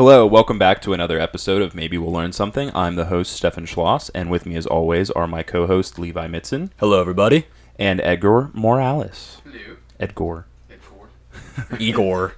[0.00, 2.70] Hello, welcome back to another episode of Maybe We'll Learn Something.
[2.74, 6.26] I'm the host, Stefan Schloss, and with me, as always, are my co host, Levi
[6.26, 7.48] Mitson Hello, everybody.
[7.78, 9.42] and Edgar Morales.
[9.44, 9.76] Hello.
[10.00, 10.46] Edgar.
[10.70, 11.76] Edgar.
[11.78, 12.34] Igor.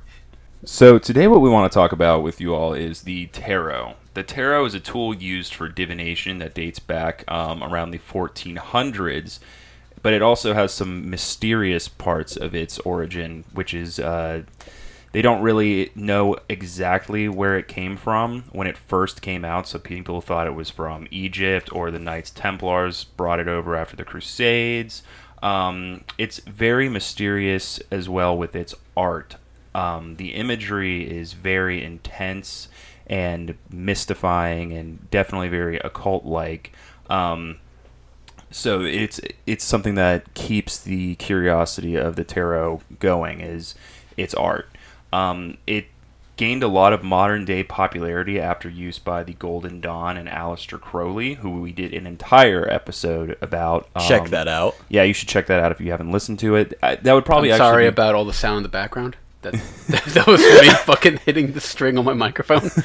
[0.64, 3.94] So, today, what we want to talk about with you all is the tarot.
[4.14, 9.38] The tarot is a tool used for divination that dates back um, around the 1400s,
[10.02, 14.42] but it also has some mysterious parts of its origin, which is uh,
[15.12, 19.68] they don't really know exactly where it came from when it first came out.
[19.68, 23.96] So, people thought it was from Egypt or the Knights Templars brought it over after
[23.96, 25.02] the Crusades.
[25.42, 29.36] Um, it's very mysterious as well with its art.
[29.74, 32.68] Um, the imagery is very intense
[33.06, 36.72] and mystifying and definitely very occult like.
[37.10, 37.58] Um,
[38.50, 43.74] so it's it's something that keeps the curiosity of the tarot going is
[44.16, 44.68] its art.
[45.12, 45.86] Um, it
[46.36, 50.80] gained a lot of modern day popularity after use by the Golden Dawn and Aleister
[50.80, 53.88] Crowley, who we did an entire episode about.
[54.08, 54.74] Check Um, that out.
[54.88, 56.76] Yeah, you should check that out if you haven't listened to it.
[56.82, 59.16] I, that would probably I'm actually sorry be- about all the sound in the background.
[59.42, 59.52] That,
[59.88, 62.70] that, that was me fucking hitting the string on my microphone.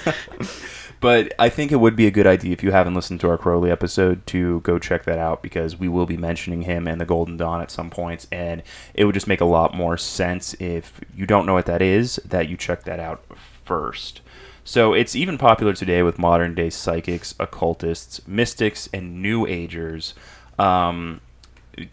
[0.99, 3.37] But I think it would be a good idea if you haven't listened to our
[3.37, 7.05] Crowley episode to go check that out because we will be mentioning him and the
[7.05, 10.99] Golden Dawn at some points, and it would just make a lot more sense if
[11.15, 13.23] you don't know what that is that you check that out
[13.63, 14.21] first.
[14.63, 20.13] So it's even popular today with modern day psychics, occultists, mystics, and New Agers.
[20.57, 21.21] Um,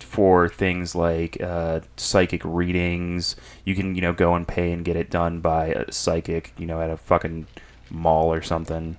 [0.01, 3.37] for things like uh, psychic readings.
[3.65, 6.67] You can, you know, go and pay and get it done by a psychic, you
[6.67, 7.47] know, at a fucking
[7.91, 8.97] mall or something.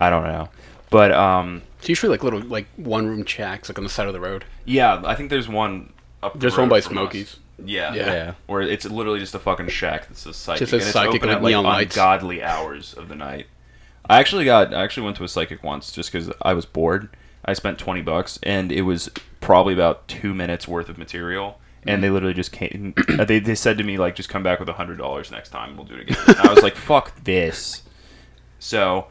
[0.00, 0.48] I don't know.
[0.90, 4.12] But um, It's usually like little like one room shacks like on the side of
[4.12, 4.44] the road.
[4.64, 7.02] yeah, I think there's one up the There's one road by from us.
[7.02, 7.36] Smokies.
[7.64, 7.94] Yeah.
[7.94, 8.06] Yeah.
[8.12, 8.34] Yeah.
[8.46, 10.60] Where it's literally just a fucking shack that's a psychic.
[10.60, 11.96] Just a and it's psychic open with at like neon lights.
[11.96, 13.46] ungodly hours of the night.
[14.08, 17.08] I actually got I actually went to a psychic once just because I was bored.
[17.44, 21.60] I spent twenty bucks and it was probably about two minutes worth of material.
[21.86, 22.02] And Mm.
[22.02, 22.94] they literally just came.
[23.18, 25.50] uh, they, they said to me like, just come back with a hundred dollars next
[25.50, 25.70] time.
[25.70, 26.16] and We'll do it again.
[26.28, 27.82] And I was like, fuck this.
[28.64, 29.08] So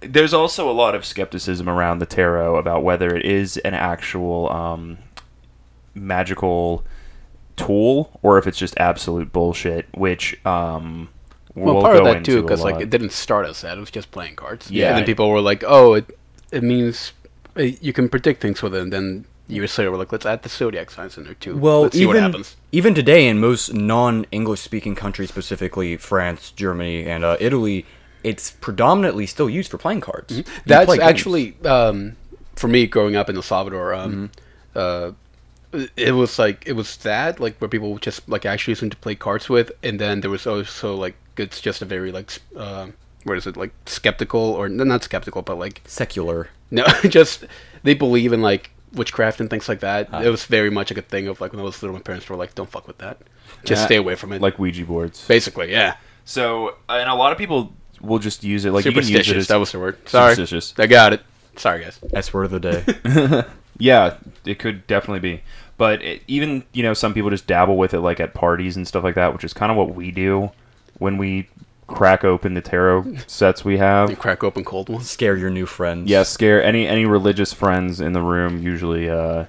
[0.00, 4.52] there's also a lot of skepticism around the tarot about whether it is an actual
[4.52, 4.98] um,
[5.94, 6.84] magical
[7.56, 9.86] tool or if it's just absolute bullshit.
[9.96, 11.08] Which um,
[11.54, 13.78] Well, we'll part of that too, into a because like it didn't start as that;
[13.78, 14.70] it was just playing cards.
[14.70, 14.88] Yeah.
[14.88, 16.18] and then people were like, "Oh, it
[16.52, 17.12] it means
[17.56, 20.42] uh, you can predict things with it." And then years later, we're like, "Let's add
[20.42, 22.56] the zodiac signs in there too." Well, let's see what even happens.
[22.70, 27.86] even today, in most non-English speaking countries, specifically France, Germany, and uh, Italy,
[28.24, 30.38] it's predominantly still used for playing cards.
[30.40, 30.58] Mm-hmm.
[30.66, 32.16] That's play actually um,
[32.56, 33.94] for me growing up in El Salvador.
[33.94, 34.30] Um,
[34.74, 34.78] Mm-hmm.
[34.78, 35.12] uh,
[35.96, 39.14] it was like it was that like where people just like actually using to play
[39.14, 42.86] cards with, and then there was also like it's just a very like uh,
[43.24, 46.48] what is it like skeptical or not skeptical, but like secular.
[46.70, 47.44] no, just
[47.82, 50.08] they believe in like witchcraft and things like that.
[50.10, 50.22] Ah.
[50.22, 52.26] It was very much like a thing of like when I was little, my parents
[52.30, 53.18] were like, "Don't fuck with that,
[53.62, 53.86] just Yeah.
[53.86, 55.26] stay away from it." like Ouija boards.
[55.28, 55.96] basically, yeah.
[56.24, 59.12] So, and a lot of people will just use it like you can use it
[59.12, 59.42] Superstitious.
[59.44, 60.08] as That was the word.
[60.08, 60.74] Sorry, Superstitious.
[60.78, 61.22] I got it.
[61.56, 61.98] Sorry, guys.
[62.14, 63.44] S word of the day.
[63.80, 65.42] Yeah, it could definitely be.
[65.76, 68.88] But it, even you know, some people just dabble with it, like at parties and
[68.88, 70.50] stuff like that, which is kind of what we do
[70.98, 71.48] when we
[71.86, 74.18] crack open the tarot sets we You have.
[74.18, 75.08] crack open cold ones.
[75.08, 76.10] Scare your new friends.
[76.10, 79.44] Yeah, scare any any religious friends in the room usually uh,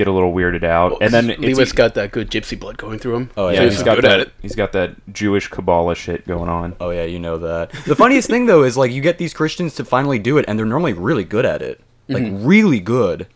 [0.00, 2.98] get a little weirded out, and then it's Levi's got that good gypsy blood going
[2.98, 3.30] through him.
[3.36, 4.32] Oh, yeah, yeah, he's he's got good that, at it.
[4.40, 6.74] He's got that Jewish Kabbalah shit going on.
[6.80, 7.70] Oh yeah, you know that.
[7.84, 10.58] The funniest thing though is like you get these Christians to finally do it, and
[10.58, 11.80] they're normally really good at it.
[12.08, 12.46] Like Mm-hmm.
[12.46, 13.26] really good.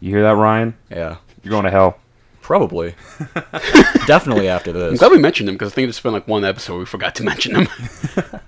[0.00, 0.74] You hear that, Ryan?
[0.90, 1.16] Yeah.
[1.42, 1.98] You're going to hell.
[2.40, 2.94] Probably.
[4.06, 4.92] Definitely after this.
[4.92, 7.14] I'm glad we mentioned them because I think it's been like one episode we forgot
[7.16, 7.68] to mention him.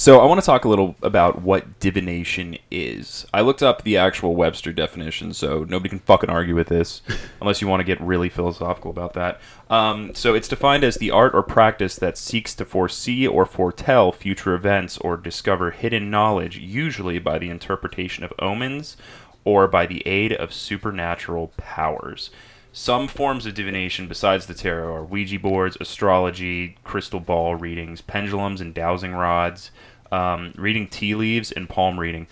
[0.00, 3.26] So I want to talk a little about what divination is.
[3.34, 7.02] I looked up the actual Webster definition, so nobody can fucking argue with this,
[7.42, 9.38] unless you want to get really philosophical about that.
[9.68, 14.10] Um, so it's defined as the art or practice that seeks to foresee or foretell
[14.10, 18.96] future events or discover hidden knowledge, usually by the interpretation of omens
[19.44, 22.30] or by the aid of supernatural powers.
[22.72, 28.60] Some forms of divination besides the tarot are Ouija boards, astrology, crystal ball readings, pendulums
[28.60, 29.70] and dowsing rods,
[30.12, 32.28] um, reading tea leaves, and palm reading.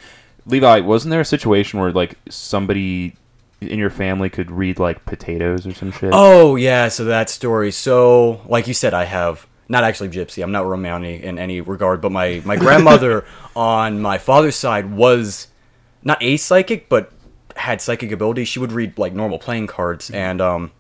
[0.47, 3.17] Levi, wasn't there a situation where like somebody
[3.61, 6.11] in your family could read like potatoes or some shit?
[6.13, 7.73] Oh yeah, so that story.
[7.73, 10.43] So like you said, I have not actually gypsy.
[10.43, 13.25] I'm not Romani in any regard, but my my grandmother
[13.57, 15.49] on my father's side was
[16.03, 17.13] not a psychic, but
[17.59, 18.45] had psychic ability.
[18.45, 20.71] She would read like normal playing cards, and um,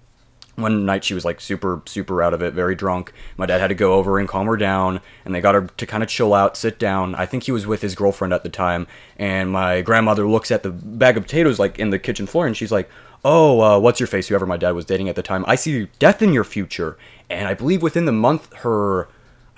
[0.59, 3.13] one night she was like super super out of it very drunk.
[3.37, 5.87] My dad had to go over and calm her down and they got her to
[5.87, 7.15] kind of chill out sit down.
[7.15, 8.87] I think he was with his girlfriend at the time
[9.17, 12.57] and my grandmother looks at the bag of potatoes like in the kitchen floor and
[12.57, 12.91] she's like
[13.25, 15.45] oh uh, what's your face whoever my dad was dating at the time?
[15.47, 16.99] I see death in your future.
[17.31, 19.09] And i believe within the month her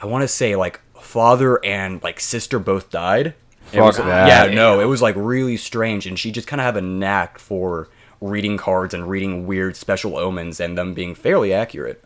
[0.01, 3.35] i want to say like father and like sister both died
[3.79, 4.49] Fuck was- uh, that.
[4.49, 7.39] yeah no it was like really strange and she just kind of had a knack
[7.39, 7.89] for
[8.21, 12.05] reading cards and reading weird special omens and them being fairly accurate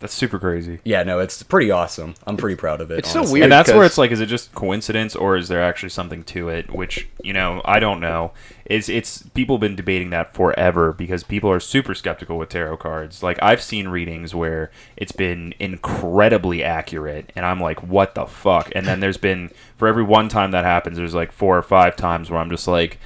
[0.00, 0.80] That's super crazy.
[0.82, 3.44] yeah no it's pretty awesome i'm pretty proud of it It's so weird.
[3.44, 6.48] and that's where it's like, is it just coincidence or is there actually something to
[6.48, 6.72] it?
[6.72, 8.32] Which you know, I don't know.
[8.64, 12.78] It's it's people have been debating that forever because people are super skeptical with tarot
[12.78, 13.22] cards.
[13.22, 18.70] Like I've seen readings where it's been incredibly accurate, and I'm like, what the fuck?
[18.74, 21.94] And then there's been for every one time that happens, there's like four or five
[21.96, 22.98] times where I'm just like.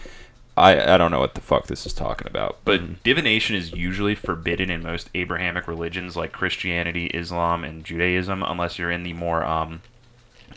[0.56, 2.58] I, I don't know what the fuck this is talking about.
[2.64, 8.78] But divination is usually forbidden in most Abrahamic religions like Christianity, Islam, and Judaism, unless
[8.78, 9.82] you're in the more um,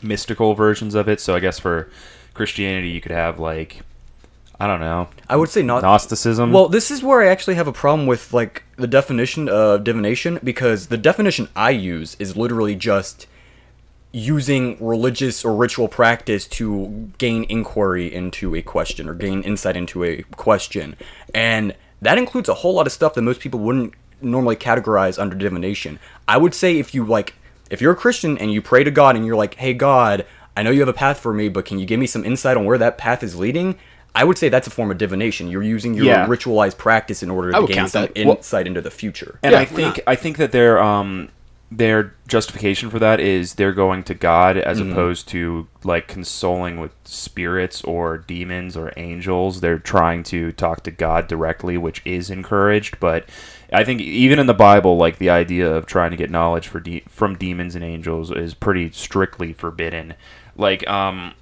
[0.01, 1.19] mystical versions of it.
[1.19, 1.89] So I guess for
[2.33, 3.81] Christianity, you could have like
[4.59, 6.51] I don't know i would say not Gnosticism.
[6.51, 10.39] Well, this is where I actually have a problem with like the definition of divination
[10.43, 13.27] because the definition I use is literally just
[14.17, 20.03] using religious or ritual practice to gain inquiry into a question or gain insight into
[20.03, 20.95] a question.
[21.35, 25.35] And that includes a whole lot of stuff that most people wouldn't normally categorize under
[25.35, 25.99] divination.
[26.27, 27.35] I would say if you like
[27.69, 30.25] if you're a Christian and you pray to God and you're like, "Hey God,
[30.55, 32.57] I know you have a path for me, but can you give me some insight
[32.57, 33.75] on where that path is leading?"
[34.15, 35.47] I would say that's a form of divination.
[35.47, 36.25] You're using your Yeah.
[36.25, 38.25] ritualized practice in order to gain some that.
[38.25, 39.37] Well- insight into the future.
[39.43, 39.99] and Yeah, I think not?
[40.07, 41.29] I think that there um
[41.69, 46.93] their justification for that is they're going to God as opposed to like consoling with
[47.03, 49.59] spirits or demons or angels.
[49.59, 52.99] They're trying to talk to God directly, which is encouraged.
[53.01, 53.27] But
[53.73, 56.79] I think even in the Bible, like the idea of trying to get knowledge for
[56.79, 60.13] de- from demons and angels is pretty strictly forbidden.
[60.55, 61.33] Like um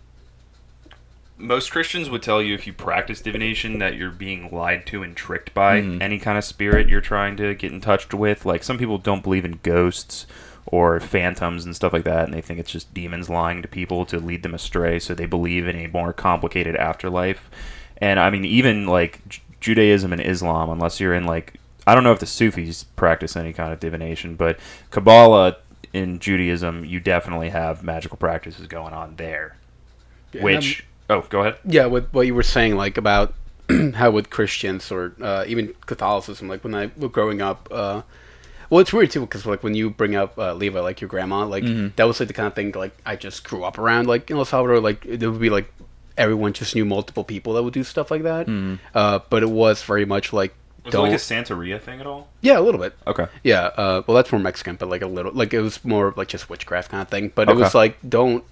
[1.38, 5.16] most Christians would tell you if you practice divination that you're being lied to and
[5.16, 6.02] tricked by hmm.
[6.02, 8.46] any kind of spirit you're trying to get in touch with.
[8.46, 10.26] Like some people don't believe in ghosts
[10.66, 14.06] or phantoms and stuff like that, and they think it's just demons lying to people
[14.06, 14.98] to lead them astray.
[15.00, 17.50] So they believe in a more complicated afterlife.
[17.98, 22.04] And I mean, even like J- Judaism and Islam, unless you're in like I don't
[22.04, 24.58] know if the Sufis practice any kind of divination, but
[24.90, 25.58] Kabbalah
[25.94, 29.58] in Judaism, you definitely have magical practices going on there.
[30.34, 31.58] and Which oh, go ahead.
[31.66, 33.34] yeah, with what you were saying, like about
[33.96, 38.02] how with Christians or uh, even Catholicism, like when I was growing up, uh,
[38.70, 41.46] well, it's weird too because like when you bring up uh, Leva, like your grandma,
[41.46, 41.64] like
[41.96, 44.38] that was like the kind of thing like I just grew up around, like in
[44.38, 45.72] El Salvador, like there would be like
[46.18, 48.48] everyone just knew multiple people that would do stuff like that,
[48.94, 50.54] uh, but it was very much like
[50.84, 52.30] Was don't it like a Santeria thing at all?
[52.42, 53.28] yeah a little bit Okay.
[53.44, 56.28] yeah, uh, well, that's more Mexican, but like a little, like it was more like
[56.30, 57.32] just witchcraft kind of thing.
[57.36, 58.44] But it was like, don't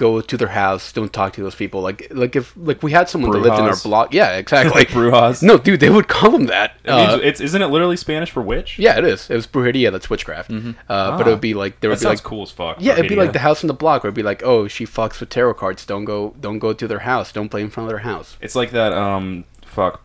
[0.00, 1.80] go to their house, don't talk to those people.
[1.82, 4.84] Like, like if like we had someone that lived in our block, yeah, exactly.
[4.96, 5.42] Brujas.
[5.42, 6.72] No, dude, they would call them that.
[6.84, 8.78] It means, Uh, it's isn't it literally Spanish for witch?
[8.78, 9.28] yeah, it is.
[9.30, 9.92] It was brujeria.
[9.92, 10.50] That's witchcraft.
[10.50, 12.22] Uh, But it would be like there That would be like.
[12.24, 12.78] cool as fuck.
[12.80, 14.86] Yeah, it'd be like the house in the block where it'd be like, oh, she
[14.86, 15.84] fucks with tarot cards.
[15.86, 17.30] Don't go, don't go to their house.
[17.32, 18.36] Don't play in front of their house.
[18.40, 18.92] It's like that.
[18.92, 20.02] Um, fuck.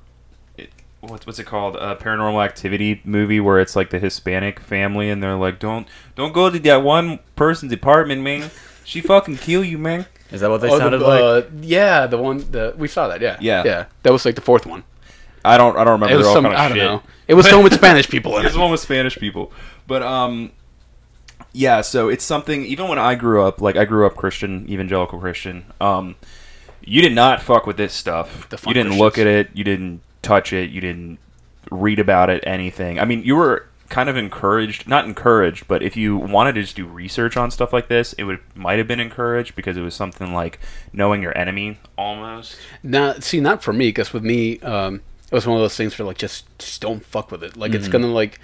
[0.57, 0.69] It,
[1.01, 1.75] what's what's it called?
[1.77, 6.33] A Paranormal Activity movie where it's like the Hispanic family and they're like, don't don't
[6.33, 8.49] go to that one person's apartment, man.
[8.85, 10.05] She fucking kill you, man.
[10.31, 11.21] Is that what they Oh, the- sounded like?
[11.21, 13.19] uh, yeah, the one the we saw that.
[13.21, 13.63] Yeah, Yeah.
[13.65, 13.85] yeah.
[14.03, 14.83] That was like the fourth one.
[15.43, 16.13] I don't I don't remember.
[16.13, 16.85] It was They're all some kind of I don't shit.
[16.85, 17.03] know.
[17.27, 18.55] It was someone with Spanish people in It was it.
[18.55, 19.51] the one with Spanish people.
[19.87, 20.51] But um
[21.51, 25.19] yeah, so it's something even when I grew up, like I grew up Christian, evangelical
[25.19, 26.15] Christian, um
[26.83, 28.47] you did not fuck with this stuff.
[28.49, 29.49] The You didn't look at Christians.
[29.51, 31.19] it, you didn't touch it, you didn't
[31.71, 32.99] read about it, anything.
[32.99, 36.75] I mean, you were kind of encouraged, not encouraged, but if you wanted to just
[36.75, 39.93] do research on stuff like this, it would might have been encouraged because it was
[39.93, 40.59] something like
[40.91, 42.57] knowing your enemy almost.
[42.81, 45.01] Now, see, not for me, because with me, um,
[45.31, 47.57] it was one of those things where like just, just don't fuck with it.
[47.57, 48.39] Like it's gonna like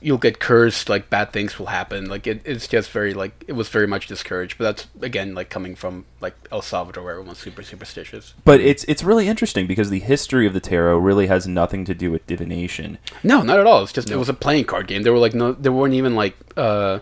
[0.00, 0.88] you'll get cursed.
[0.88, 2.06] Like bad things will happen.
[2.08, 4.58] Like it, it's just very like it was very much discouraged.
[4.58, 8.34] But that's again like coming from like El Salvador, where everyone's super superstitious.
[8.44, 11.94] But it's it's really interesting because the history of the tarot really has nothing to
[11.94, 12.98] do with divination.
[13.22, 13.82] No, not at all.
[13.82, 15.02] It's just it was a playing card game.
[15.02, 17.00] There were like no, there weren't even like uh,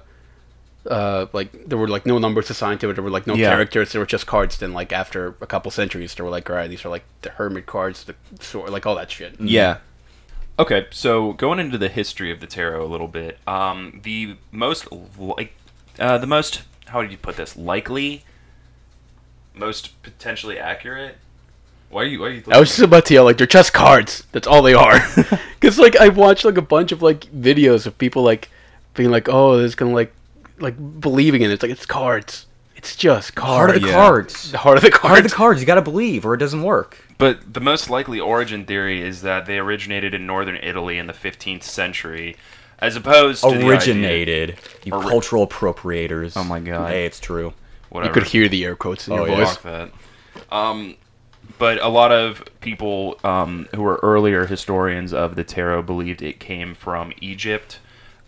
[0.88, 2.94] uh, like there were like no numbers assigned to it.
[2.94, 3.48] There were like no Yeah.
[3.50, 3.92] characters.
[3.92, 4.58] There were just cards.
[4.58, 7.30] Then like after a couple centuries, there were like all right, these are like the
[7.30, 9.40] hermit cards, the sword, like all that shit.
[9.40, 9.78] Yeah.
[10.56, 14.86] Okay, so going into the history of the tarot a little bit, um, the most
[15.18, 15.52] like
[15.98, 18.24] uh, the most how would you put this likely,
[19.52, 21.16] most potentially accurate
[21.90, 22.20] Why are you?
[22.20, 22.42] Why are you?
[22.52, 24.24] I was just about to yell like they're just cards.
[24.32, 25.00] That's all they are.
[25.60, 28.50] Because like I watched like a bunch of like videos of people like
[28.92, 30.12] being like, oh, this is gonna like
[30.58, 31.54] like believing in it.
[31.54, 32.46] It's like it's cards.
[32.84, 33.56] It's just cards.
[33.56, 33.94] Heart of the Yeah.
[33.94, 34.52] cards.
[34.52, 35.06] The heart of the cards.
[35.08, 35.60] Heart of the cards.
[35.60, 36.98] You gotta believe, or it doesn't work.
[37.16, 41.14] But the most likely origin theory is that they originated in northern Italy in the
[41.14, 42.36] 15th century,
[42.80, 44.56] as opposed to the idea- Originated.
[44.84, 46.34] You Ori- cultural appropriators.
[46.36, 46.90] Oh my God.
[46.90, 47.54] Hey, it's true.
[47.94, 49.44] You could hear the air quotes in Oh, your yeah.
[49.44, 49.56] voice.
[49.58, 49.90] That.
[50.52, 50.96] Um,
[51.58, 56.38] but a lot of people um, who were earlier historians of the tarot believed it
[56.38, 57.78] came from Egypt,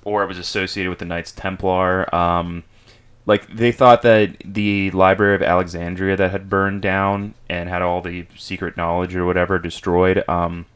[0.03, 2.15] or it was associated with the Knights Templar.
[2.15, 2.63] Um,
[3.27, 8.01] like they thought that the Library of Alexandria that had burned down and had all
[8.01, 10.23] the secret knowledge or whatever destroyed.
[10.29, 10.67] Um,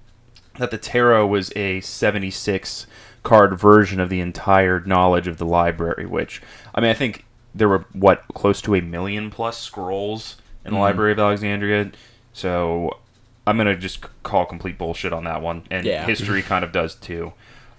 [0.58, 2.86] that the tarot was a 76
[3.22, 6.40] card version of the entire knowledge of the library which
[6.74, 10.78] i mean i think there were what close to a million plus scrolls in the
[10.78, 11.90] library of alexandria
[12.32, 12.98] so
[13.46, 16.04] i'm gonna just call complete bullshit on that one and Yeah.
[16.06, 17.32] history kind of does too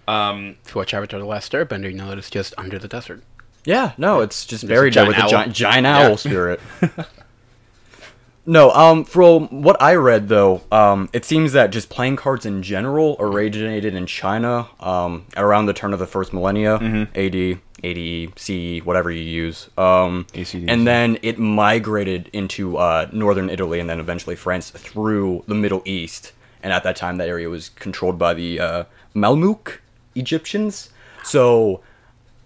[0.07, 2.87] um, If you watch Avatar: The Last Airbender, you know that it's just under the
[2.87, 3.23] desert.
[3.65, 5.29] Yeah, no, it's just a buried there giant with a owl.
[5.29, 5.97] giant, giant Yeah.
[6.07, 6.59] owl spirit.
[8.45, 12.63] no, um, from what I read though, um, it seems that just playing cards in
[12.63, 16.75] general originated in China, um, around the turn of the first millennia,
[17.15, 19.69] AD, ADE, CE, whatever you use.
[19.77, 20.65] Um, AC/DC.
[20.67, 25.83] and then it migrated into uh, northern Italy and then eventually France through the Middle
[25.85, 26.31] East.
[26.63, 28.83] And at that time, that area was controlled by the uh,
[29.15, 29.77] Malmuk
[30.15, 30.89] Egyptians.
[31.23, 31.81] So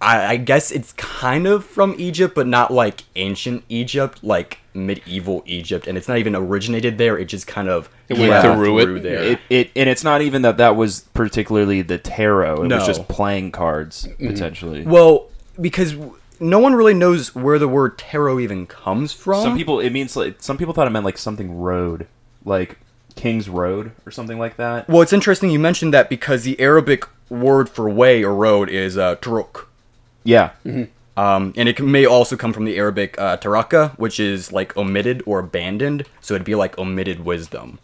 [0.05, 5.43] I, I guess it's kind of from Egypt, but not like ancient Egypt, like medieval
[5.45, 5.87] Egypt.
[5.87, 7.17] And it's not even originated there.
[7.17, 9.01] It just kind of It went went through it.
[9.01, 9.23] there.
[9.23, 13.07] it, it and it's not even that that was particularly the tarot it was just
[13.07, 15.95] playing cards potentially well, because
[16.39, 19.41] no one really knows where the word tarot even comes from.
[19.41, 22.07] Some people it means like some people thought it meant like something road,
[22.43, 22.77] like
[23.15, 24.87] King's Road or something like that.
[24.89, 28.97] Well, it's interesting you mentioned that because the Arabic word for way or road is
[28.97, 29.67] uh, turuk.
[30.25, 30.51] Yeah,
[31.17, 35.23] Um, and it may also come from the Arabic uh, taraka, which is like omitted
[35.25, 36.03] or abandoned.
[36.19, 37.79] So it'd be like omitted wisdom.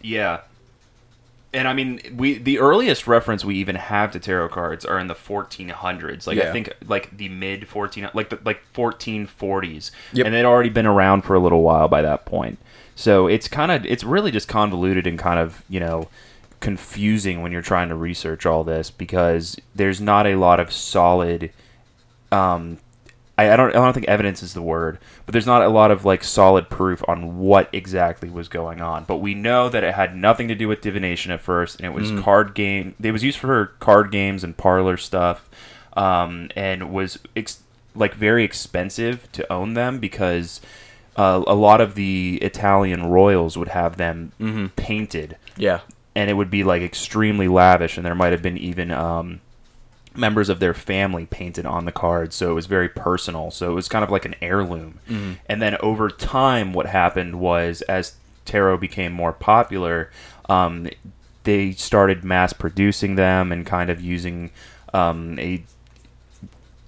[0.00, 0.42] yeah.
[1.52, 5.06] And I mean, we the earliest reference we even have to tarot cards are in
[5.06, 6.26] the 1400s.
[6.26, 9.90] Like I think like the mid 14 like the like 1440s.
[10.12, 10.26] Yep.
[10.26, 12.58] And they'd already been around for a little while by that point.
[12.94, 16.08] So it's kind of it's really just convoluted and kind of, you know,
[16.60, 21.50] confusing when you're trying to research all this because there's not a lot of solid
[22.32, 22.78] um
[23.38, 25.90] I, I don't I don't think evidence is the word, but there's not a lot
[25.90, 29.04] of like solid proof on what exactly was going on.
[29.04, 31.92] But we know that it had nothing to do with divination at first, and it
[31.92, 32.94] was card game.
[33.02, 35.50] It was used for card games and parlor stuff,
[35.94, 37.60] um, and was ex-
[37.94, 40.62] like very expensive to own them because
[41.16, 44.32] uh, a lot of the Italian royals would have them
[44.76, 45.80] painted Yeah.
[46.14, 49.40] and it would be like extremely lavish, and there might have been even um,
[50.16, 53.50] members of their family painted on the cards, so it was very personal.
[53.50, 55.00] So it was kind of like an heirloom.
[55.48, 60.10] And then over time, what happened was as tarot became more popular,
[60.48, 60.88] um,
[61.44, 64.50] they started mass producing them and kind of using
[64.94, 65.62] um, a,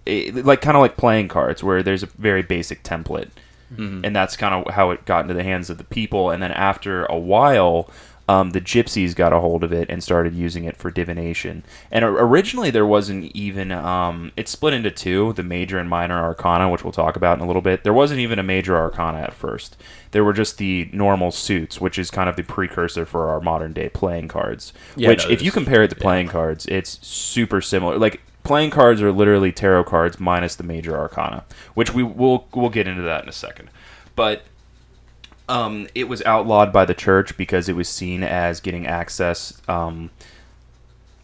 [0.07, 3.31] a like kind of like playing cards, where there's a very basic template
[4.05, 6.31] and that's kind of how it got into the hands of the people.
[6.31, 7.91] And then after a while,
[8.29, 11.65] um, the gypsies got a hold of it and started using it for divination.
[11.91, 16.69] And originally, there wasn't even um, it's split into two: the major and minor arcana,
[16.69, 17.85] which we'll talk about in a little bit.
[17.85, 19.79] There wasn't even a major arcana at first.
[20.11, 23.73] There were just the normal suits, which is kind of the precursor for our modern
[23.73, 24.75] day playing cards.
[24.95, 27.97] Yeah, which, no, if you compare it to playing cards, it's super similar.
[27.97, 32.71] Like playing cards are literally tarot cards minus the major arcana, which we will we'll
[32.71, 33.71] get into that in a second.
[34.15, 34.43] But
[35.49, 40.11] um, it was outlawed by the church because it was seen as getting access um,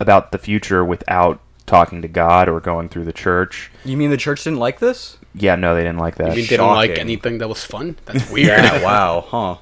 [0.01, 3.71] about the future without talking to God or going through the church.
[3.85, 5.17] You mean the church didn't like this?
[5.35, 6.37] Yeah, no, they didn't like I that.
[6.37, 7.01] mean, they don't like shocking.
[7.01, 7.97] anything that was fun.
[8.07, 8.49] That's weird.
[8.63, 8.83] Yeah.
[8.83, 9.21] wow.
[9.29, 9.57] Huh.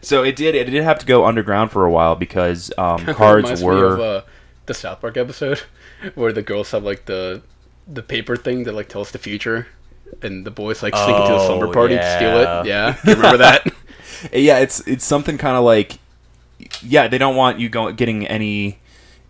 [0.00, 0.54] So it did.
[0.54, 3.94] It did have to go underground for a while because um, cards reminds me were.
[3.94, 4.22] of, uh,
[4.66, 5.60] the South Park episode
[6.14, 7.42] where the girls have like the
[7.86, 9.66] the paper thing that like tells the future,
[10.22, 12.60] and the boys like sneak into the Oh, slumber party to steal yeah.
[12.60, 12.66] it.
[12.66, 13.66] Yeah, you remember that?
[14.32, 15.98] Yeah, it's it's something kind of like.
[16.82, 18.78] Yeah, they don't want you going getting any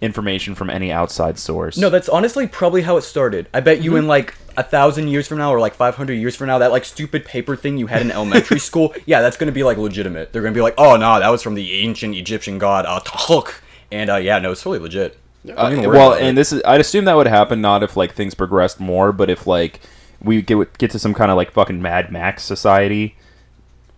[0.00, 1.78] information from any outside source.
[1.78, 3.48] No, that's honestly probably how it started.
[3.54, 3.98] I bet you Mm-hmm.
[4.00, 6.84] in like a thousand years from now or like 500 years from now, that like
[6.84, 10.32] stupid paper thing you had in elementary school, yeah, that's gonna be like legitimate.
[10.32, 13.54] They're gonna be like, oh no, that was from the ancient Egyptian god uh, Tahuk.
[13.90, 15.18] And uh, yeah, no, it's totally legit.
[15.48, 17.96] Uh, Don't even worry well, and this is I'd assume that would happen not if
[17.96, 19.80] like things progressed more, but if like
[20.22, 23.16] we get get to some kind of like fucking Mad Max society,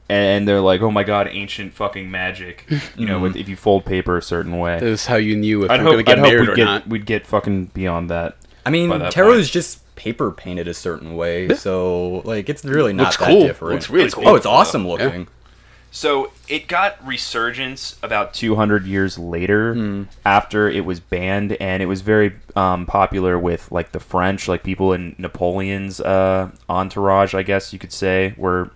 [0.08, 2.64] and they're like, "Oh my god, ancient fucking magic!"
[2.96, 4.78] You know, with if you fold paper a certain way.
[4.78, 6.28] That is how you knew if I'd you were hope, going to I'd get hope
[6.32, 6.86] married we'd or get not.
[6.86, 8.36] we'd get fucking beyond that.
[8.64, 9.40] I mean, by that tarot point.
[9.40, 13.40] is just paper painted a certain way, so like it's really not Looks that cool.
[13.46, 13.74] different.
[13.74, 14.28] Looks really cool.
[14.28, 15.28] oh, it's awesome looking.
[15.92, 22.02] So it got resurgence about 200 years later after it was banned, and it was
[22.02, 27.72] very um, popular with like the French, like people in Napoleon's uh, entourage, I guess
[27.72, 28.70] you could say, were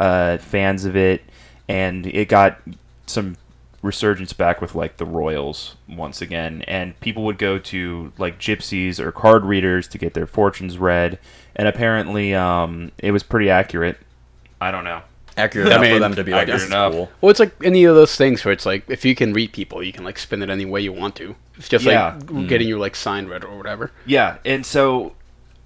[0.00, 1.22] uh, fans of it,
[1.68, 2.58] and it got
[3.06, 3.36] some
[3.82, 9.00] resurgence back with like the royals once again and people would go to like gypsies
[9.00, 11.18] or card readers to get their fortunes read
[11.56, 13.98] and apparently um, it was pretty accurate
[14.60, 15.02] i don't know
[15.36, 16.92] Accurate I enough for mean, them to be like, accurate this is enough.
[16.92, 17.10] cool.
[17.22, 19.82] Well, it's like any of those things where it's like if you can read people,
[19.82, 21.34] you can like spin it any way you want to.
[21.56, 22.18] It's just Yeah.
[22.28, 23.92] like getting your like sign read or whatever.
[24.04, 25.14] Yeah, and so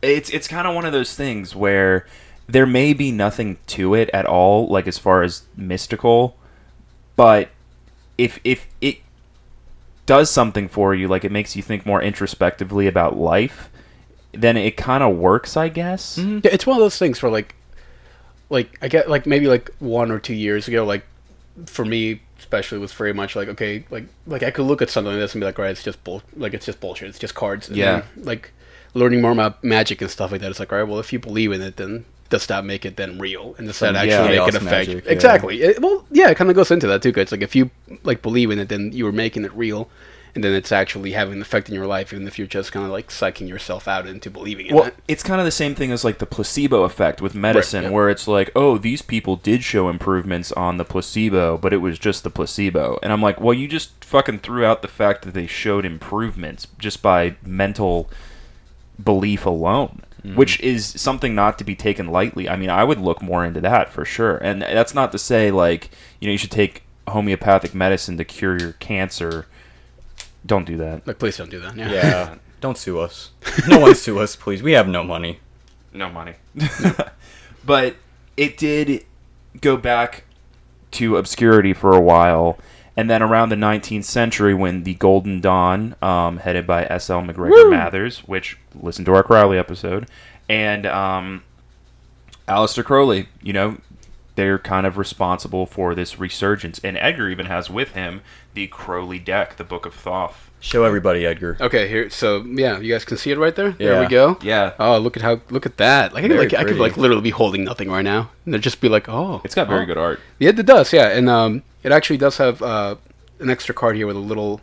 [0.02, 2.06] it's it's kind of one of those things where
[2.48, 6.36] there may be nothing to it at all, like as far as mystical,
[7.16, 7.50] but
[8.18, 8.98] if if it
[10.06, 13.68] does something for you, like it makes you think more introspectively about life,
[14.32, 16.18] then it kind of works, I guess.
[16.18, 16.40] Mm-hmm.
[16.44, 17.54] Yeah, it's one of those things where like,
[18.48, 21.04] like I get like maybe like one or two years ago, like
[21.66, 25.12] for me especially was very much like okay, like like I could look at something
[25.12, 27.34] like this and be like, right, it's just bull, like it's just bullshit, it's just
[27.34, 27.68] cards.
[27.68, 28.02] And Yeah.
[28.14, 28.52] then, like
[28.94, 31.18] learning more about magic and stuff like that, it's like, all right, well, if you
[31.18, 33.54] believe in it, then does that make it then real?
[33.58, 34.88] And does that actually yeah, make it affect?
[34.88, 35.12] magic, yeah.
[35.12, 35.62] Exactly.
[35.62, 37.12] It- well, yeah, it kind of goes into that too.
[37.12, 37.70] 'cause It's like if you
[38.02, 39.88] like believe in it, then you are making it real.
[40.34, 42.84] And then it's actually having an effect in your life, even if you're just kind
[42.84, 44.94] of like psyching yourself out into believing in Well, it.
[45.08, 47.88] it's kind of the same thing as like the placebo effect with medicine, yeah.
[47.90, 51.98] where it's like, oh, these people did show improvements on the placebo, but it was
[51.98, 52.98] just the placebo.
[53.02, 56.66] And I'm like, well, you just fucking threw out the fact that they showed improvements
[56.78, 58.10] just by mental
[59.02, 60.34] belief alone, Mm-hmm.
[60.34, 62.48] which is something not to be taken lightly.
[62.48, 64.38] I mean, I would look more into that for sure.
[64.38, 68.58] And that's not to say, like, you know, you should take homeopathic medicine to cure
[68.58, 69.46] your cancer.
[70.44, 71.06] Don't do that.
[71.06, 71.76] Like, please don't do that.
[71.76, 71.92] Yeah.
[71.92, 73.30] Yeah, don't sue us.
[73.68, 74.64] No one sue us, please.
[74.64, 75.38] We have no money.
[75.92, 76.34] no money.
[77.64, 77.94] but
[78.36, 79.04] it did
[79.60, 80.24] go back
[80.92, 82.58] to obscurity for a while.
[82.96, 87.20] And then around the 19th century, when the Golden Dawn, um, headed by S.L.
[87.20, 90.06] MacGregor Mathers, which listen to our Crowley episode,
[90.48, 91.42] and um,
[92.48, 93.78] Aleister Crowley, you know,
[94.36, 96.78] they're kind of responsible for this resurgence.
[96.84, 98.20] And Edgar even has with him
[98.54, 100.45] the Crowley deck, the Book of Thoth.
[100.60, 101.56] Show everybody, Edgar.
[101.60, 102.10] Okay, here.
[102.10, 103.72] So yeah, you guys can see it right there.
[103.72, 104.38] There we go.
[104.42, 104.72] Yeah.
[104.78, 106.12] Oh, look at how look at that.
[106.12, 106.80] Like I could Very like I could pretty.
[106.80, 109.68] like literally be holding nothing right now, and it'd just be like, oh, It's got
[109.68, 109.86] very oh.
[109.86, 110.20] good art.
[110.38, 110.92] Yeah, it does.
[110.92, 112.96] Yeah, and um, it actually does have uh,
[113.38, 114.60] an extra card here with a little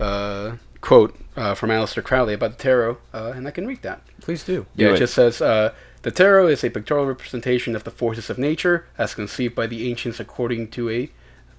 [0.00, 4.02] uh, quote uh, from Aleister Crowley about the tarot, uh, and I can read that.
[4.20, 4.66] Please do.
[4.74, 4.98] Yeah, Do it it.
[5.00, 9.14] just says uh, the tarot is a pictorial representation of the forces of nature as
[9.14, 11.10] conceived by the ancients according to a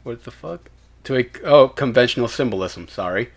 [0.03, 0.71] what the fuck
[1.03, 2.87] to a oh conventional symbolism.
[2.87, 3.29] Sorry.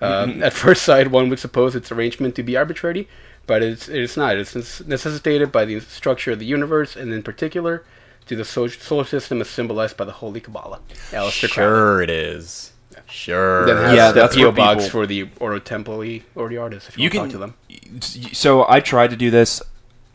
[0.00, 3.08] Um, at first sight, one would suppose its arrangement to be arbitrary,
[3.46, 4.36] but it's it's not.
[4.36, 4.54] It's
[4.86, 7.84] necessitated by the structure of the universe, and in particular,
[8.26, 10.80] to the solar system as symbolized by the Holy Kabbalah.
[11.12, 11.70] Aleister Crowley.
[11.70, 12.72] Sure, it is.
[13.08, 13.66] Sure.
[13.66, 16.56] Then has Yeah, the that's PO what box people- for the Ordo Templi or the
[16.58, 17.54] artist if you, you can talk to them.
[18.32, 19.62] So I tried to do this.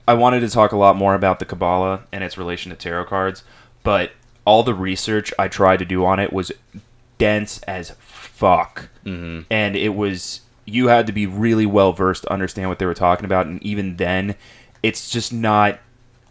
[0.07, 3.05] I wanted to talk a lot more about the Kabbalah and its relation to tarot
[3.05, 3.43] cards,
[3.83, 4.11] but
[4.45, 6.51] all the research I tried to do on it was
[7.17, 7.91] dense as
[8.41, 9.41] fuck, mm-hmm.
[9.51, 12.95] and it was you had to be really well versed to understand what they were
[12.95, 14.35] talking about, and even then,
[14.81, 15.79] it's just not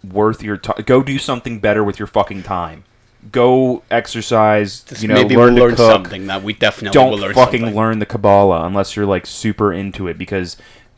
[0.02, 0.82] worth your time.
[0.86, 2.82] Go do something better with your fucking time.
[3.30, 4.80] Go exercise.
[4.80, 7.18] Just you know, maybe learn we'll to learn cook something that we definitely don't will
[7.18, 7.76] learn fucking something.
[7.76, 10.56] learn the Kabbalah unless you're like super into it because,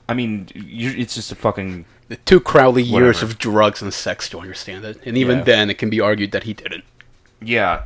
[0.09, 4.41] I mean, it's just a fucking the two Crowley years of drugs and sex to
[4.41, 5.45] understand it, and even Yeah.
[5.45, 6.85] then, it can be argued that he didn't.
[7.41, 7.83] yeah.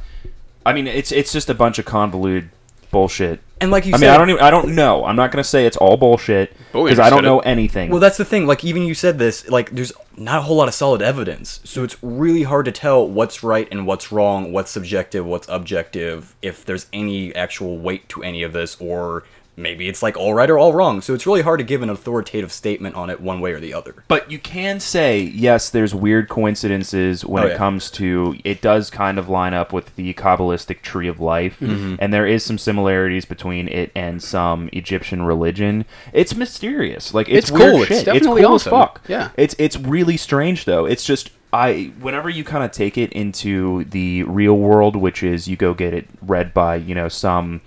[0.67, 2.51] I mean, it's it's just a bunch of convoluted
[2.91, 3.41] bullshit.
[3.61, 5.05] And like you I said, mean, I don't even I don't know.
[5.05, 7.91] I'm not gonna say it's all bullshit because I don't know anything.
[7.91, 8.47] Well, that's the thing.
[8.47, 9.49] Like, even you said this.
[9.49, 13.09] Like, there's not a whole lot of solid evidence, so it's really hard to tell
[13.09, 16.35] what's right and what's wrong, what's subjective, what's objective.
[16.43, 19.25] If there's any actual weight to any of this, or
[19.57, 21.01] maybe it's like all right or all wrong.
[21.01, 23.73] So it's really hard to give an authoritative statement on it one way or the
[23.73, 24.05] other.
[24.09, 25.71] But you can say yes.
[25.71, 27.57] There's weird coincidences when Oh, it yeah.
[27.57, 28.61] comes to it.
[28.61, 31.97] Does kind of line up with the kabbalistic tree of life, Mm-hmm.
[31.99, 35.85] and there is some similarities between it and some Egyptian religion.
[36.13, 37.83] It's mysterious, like it's, It's weird cool.
[37.83, 38.05] It's shit.
[38.07, 38.75] definitely cool awesome.
[38.75, 39.01] as fuck.
[39.09, 39.31] Yeah.
[39.37, 40.85] it's it's really strange though.
[40.87, 45.49] It's just I whenever you kind of take it into the real world, which is
[45.49, 47.61] you go get it read by you know some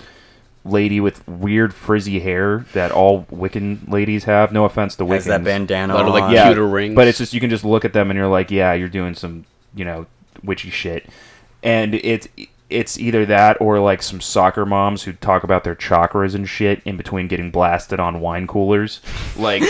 [0.65, 4.51] lady with weird frizzy hair that all Wiccan ladies have.
[4.51, 5.13] No offense to Wiccans.
[5.13, 6.33] Has that bandana A lot of, like, on.
[6.33, 6.47] yeah.
[6.49, 6.95] pewter rings.
[6.95, 9.15] But it's just you can just look at them and you're like, yeah, you're doing
[9.15, 9.45] some
[9.75, 10.05] you know
[10.43, 11.07] witchy shit.
[11.63, 12.27] and it's
[12.69, 16.81] it's either that or like some soccer moms who talk about their chakras and shit
[16.85, 19.01] in between getting blasted on wine coolers.
[19.35, 19.63] Like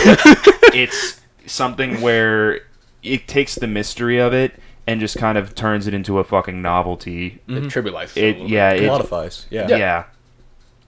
[0.74, 2.60] it's something where
[3.02, 4.54] it takes the mystery of it
[4.86, 7.40] and just kind of turns it into a fucking novelty.
[7.46, 7.66] It mm-hmm.
[7.66, 8.22] trivializes it.
[8.22, 9.46] a It little yeah, it, Commodifies.
[9.50, 9.68] Yeah.
[9.68, 10.04] yeah.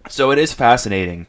[0.08, 1.26] So it is fascinating.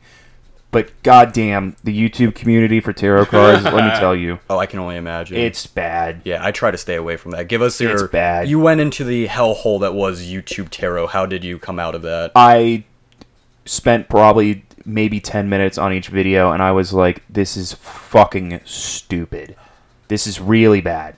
[0.72, 4.80] But goddamn, the YouTube community for tarot cards, let me tell you, Oh, I can
[4.80, 5.38] only imagine.
[5.38, 6.22] it's bad.
[6.26, 7.48] yeah, I try to stay away from that.
[7.48, 7.92] Give us your.
[7.94, 8.48] It's bad.
[8.50, 11.08] You went into the hellhole that was YouTube tarot.
[11.08, 12.32] How did you come out of that?
[12.36, 12.86] I
[13.66, 18.60] spent probably maybe 10 minutes on each video and I was like, this is fucking
[18.66, 19.56] stupid.
[20.08, 21.16] This is really bad.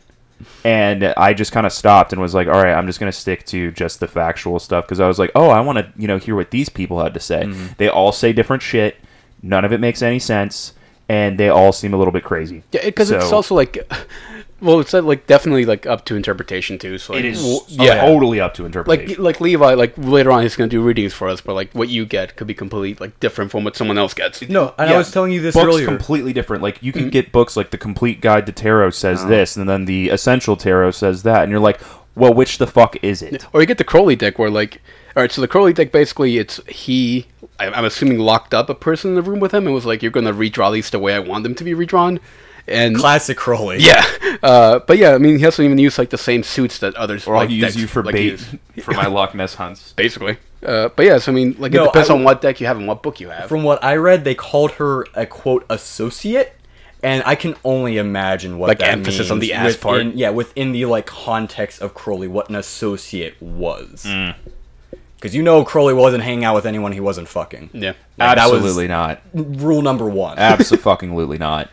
[0.63, 3.17] And I just kind of stopped and was like, all right, I'm just going to
[3.17, 6.07] stick to just the factual stuff because I was like, oh, I want to, you
[6.07, 7.43] know, hear what these people had to say.
[7.43, 7.73] Mm-hmm.
[7.77, 8.97] They all say different shit.
[9.41, 10.73] None of it makes any sense.
[11.07, 12.63] And they all seem a little bit crazy.
[12.71, 13.77] Yeah, because it's also like,
[14.65, 16.97] well, it's uh, like definitely like up to interpretation too.
[16.97, 18.01] So like, It is w- yeah.
[18.01, 19.09] totally up to interpretation.
[19.09, 21.87] like like Levi, like later on he's gonna do readings for us, but like what
[21.89, 24.41] you get could be completely like different from what someone else gets.
[24.49, 25.85] No, and Yeah, I was telling you this books earlier.
[25.85, 26.63] completely different.
[26.63, 29.29] Like you can get books like the Complete Guide to Tarot says Uh-huh.
[29.29, 31.79] this, and then the Essential Tarot says that, and you're like,
[32.15, 33.45] well, which the fuck is it?
[33.53, 34.81] Or you get the Crowley deck where like,
[35.15, 37.27] all right, so the Crowley deck basically it's he,
[37.59, 40.01] I- I'm assuming locked up a person in the room with him and was like,
[40.01, 42.19] you're gonna redraw these the way I want them to be redrawn,
[42.67, 43.77] and Classic Crowley.
[43.79, 44.05] yeah,
[44.43, 47.27] uh, but yeah, I mean he doesn't even use like the same suits that others.
[47.27, 48.55] Or I'll use decks, you for like, bait use.
[48.83, 49.93] for my Loch Ness hunts.
[49.93, 50.37] basically.
[50.63, 52.65] Uh, but yeah, so I mean, like No, it depends I- on what deck you
[52.67, 53.47] have and what book you have.
[53.49, 56.53] From what I read, they called her a quote associate,
[57.03, 60.03] and I can only imagine what Like that emphasis on the ass part.
[60.15, 64.05] Yeah, within the like context of Crowley, what an associate was.
[64.07, 64.33] Mm.
[65.15, 67.69] Because you know Crowley wasn't hanging out with anyone he wasn't fucking.
[67.73, 69.21] yeah, Like, that was- Absolutely not.
[69.33, 70.37] Rule number one.
[70.39, 71.69] Absolutely not.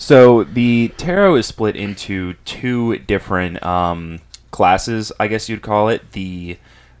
[0.00, 4.20] So the tarot is split into two different um,
[4.52, 6.12] classes, I guess you'd call it.
[6.12, 6.56] The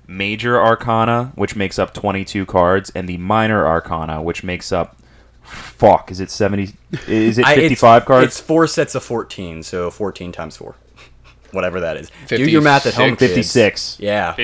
[0.08, 4.96] major arcana, which makes up 22 cards, and the minor arcana, which makes up
[5.42, 6.74] fuck, is it 70
[7.06, 8.26] is it I- 55 it's, cards?
[8.26, 10.74] It's four sets of fourteen, so fourteen times four,
[11.52, 12.10] whatever that is.
[12.26, 13.16] Do your math at home.
[13.16, 13.96] 56.
[13.96, 13.96] kids.
[13.96, 14.00] 56.
[14.00, 14.34] Yeah.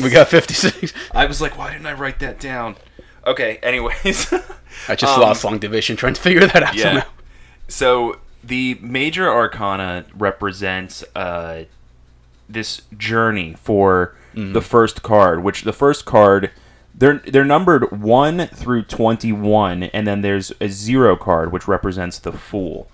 [0.04, 0.92] we got 56.
[1.12, 2.76] I was like, why didn't I write that down?
[3.26, 4.32] Okay, anyways.
[4.88, 6.82] I just Um, lost long division trying to figure that out Yeah.
[6.82, 7.06] somehow.
[7.72, 11.64] So the major arcana represents uh,
[12.48, 14.54] this journey for Mm-hmm.
[14.54, 16.50] the first card, which the first card
[16.94, 22.18] they're they're numbered one through twenty one, and then there's a zero card which represents
[22.18, 22.88] the fool.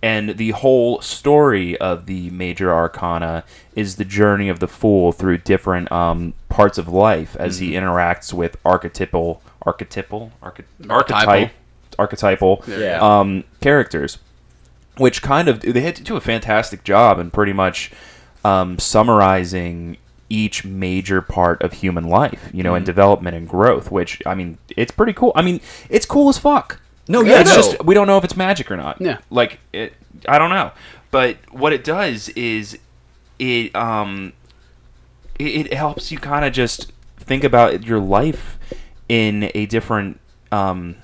[0.00, 3.42] And the whole story of the major arcana
[3.74, 7.84] is the journey of the fool through different um, parts of life as he Mm-hmm.
[7.88, 11.50] interacts with archetypal, archetypal, arche- archetype,
[11.98, 13.00] archetypal Yeah.
[13.00, 14.18] um, characters,
[14.96, 17.90] which kind of they had to do a fantastic job in pretty much
[18.44, 19.96] um, summarizing
[20.30, 22.76] each major part of human life, you know, Mm-hmm.
[22.78, 23.90] and development and growth.
[23.90, 25.32] Which I mean, it's pretty cool.
[25.34, 26.80] I mean, it's cool as fuck.
[27.08, 27.56] No, yeah, it's no.
[27.56, 29.00] just we don't know if it's magic or not.
[29.00, 29.18] Yeah.
[29.30, 29.92] like it.
[30.28, 30.72] I don't know,
[31.10, 32.78] but what it does is
[33.38, 34.32] it um
[35.38, 38.58] it, it helps you kind of just think about your life
[39.08, 40.18] in a different
[40.52, 40.96] um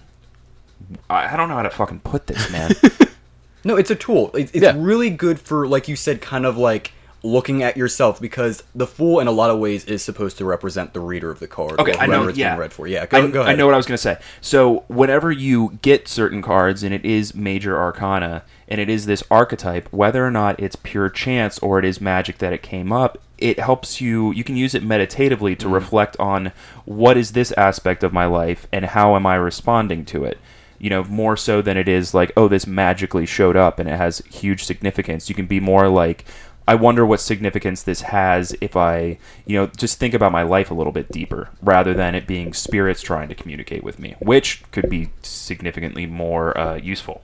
[1.11, 2.71] I I don't know how to fucking put this, man.
[3.65, 4.31] No, it's a tool.
[4.35, 4.75] It's, it's Yeah.
[4.77, 6.93] really good for, like you said, kind of like
[7.23, 10.95] looking at yourself because the fool, in a lot of ways, is supposed to represent
[10.95, 11.79] the reader of the card.
[11.79, 12.29] Okay, or I know.
[12.29, 12.87] it's Yeah, being read for.
[12.87, 13.53] Yeah, go, I, go ahead.
[13.53, 14.17] I know what I was going to say.
[14.41, 19.23] So, whenever you get certain cards, and it is major arcana, and it is this
[19.31, 23.19] archetype, whether or not it's pure chance or it is magic that it came up,
[23.39, 24.33] it helps you.
[24.33, 25.73] You can use it meditatively to mm.
[25.73, 26.53] reflect on
[26.85, 30.39] what is this aspect of my life and how am I responding to it.
[30.81, 33.97] You know, more so than it is like, oh, this magically showed up and it
[33.97, 35.29] has huge significance.
[35.29, 36.25] You can be more like,
[36.67, 40.71] I wonder what significance this has if I, you know, just think about my life
[40.71, 44.63] a little bit deeper rather than it being spirits trying to communicate with me, which
[44.71, 47.23] could be significantly more uh, useful.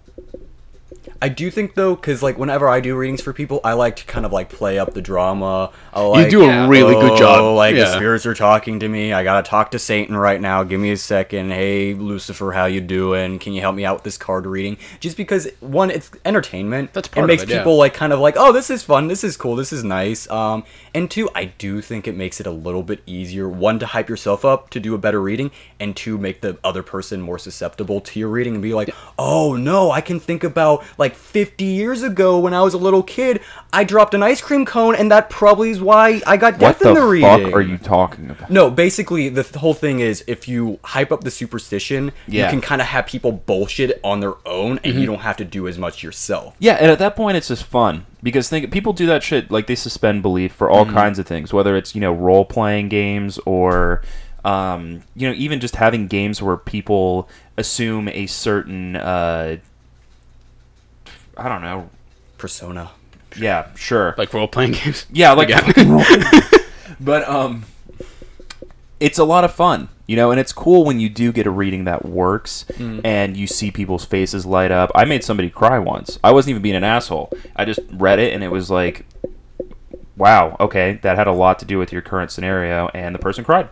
[1.20, 4.04] I do think though, because like whenever I do readings for people, I like to
[4.04, 5.72] kind of like play up the drama.
[5.92, 9.12] I like, do a really good "Oh, job." Like the spirits are talking to me.
[9.12, 10.62] I gotta talk to Satan right now.
[10.62, 11.50] Give me a second.
[11.50, 13.38] Hey Lucifer, how you doing?
[13.38, 14.78] Can you help me out with this card reading?
[15.00, 16.92] Just because one, it's entertainment.
[16.92, 17.58] That's it part of makes it, yeah.
[17.58, 19.08] people like kind of like, oh, this is fun.
[19.08, 19.56] This is cool.
[19.56, 20.28] This is nice.
[20.30, 20.64] Um,
[20.94, 23.48] and two, I do think it makes it a little bit easier.
[23.48, 26.82] One to hype yourself up to do a better reading, and two make the other
[26.82, 30.82] person more susceptible to your reading and be like, oh no, I can think about
[30.98, 33.40] like 50 years ago when I was a little kid,
[33.72, 36.78] I dropped an ice cream cone, and that probably is why I got What death
[36.80, 37.54] the in the fuck reading.
[37.54, 38.50] are you talking about?
[38.50, 42.44] No, basically the th- whole thing is if you hype up the superstition, Yeah.
[42.44, 45.44] you can kind of have people bullshit on their own, and you don't have to
[45.44, 46.54] do as much yourself.
[46.58, 49.66] Yeah, and at that point, it's just fun because think people do that shit like
[49.66, 53.38] they suspend belief for all kinds of things, whether it's you know role playing games
[53.44, 54.02] or
[54.44, 57.28] um, you know even just having games where people
[57.58, 59.56] assume a certain uh,
[61.36, 61.90] I don't know.
[62.38, 62.90] Persona.
[63.38, 64.14] Yeah, sure.
[64.16, 65.06] Like role playing games.
[65.12, 66.02] Yeah, like Again.
[67.00, 67.64] but um,
[69.00, 71.50] it's a lot of fun, you know, and it's cool when you do get a
[71.50, 72.64] reading that works
[73.04, 74.90] and you see people's faces light up.
[74.94, 76.18] I made somebody cry once.
[76.24, 77.30] I wasn't even being an asshole.
[77.54, 79.04] I just read it and it was like,
[80.16, 83.44] wow, okay, that had a lot to do with your current scenario, and the person
[83.44, 83.68] cried.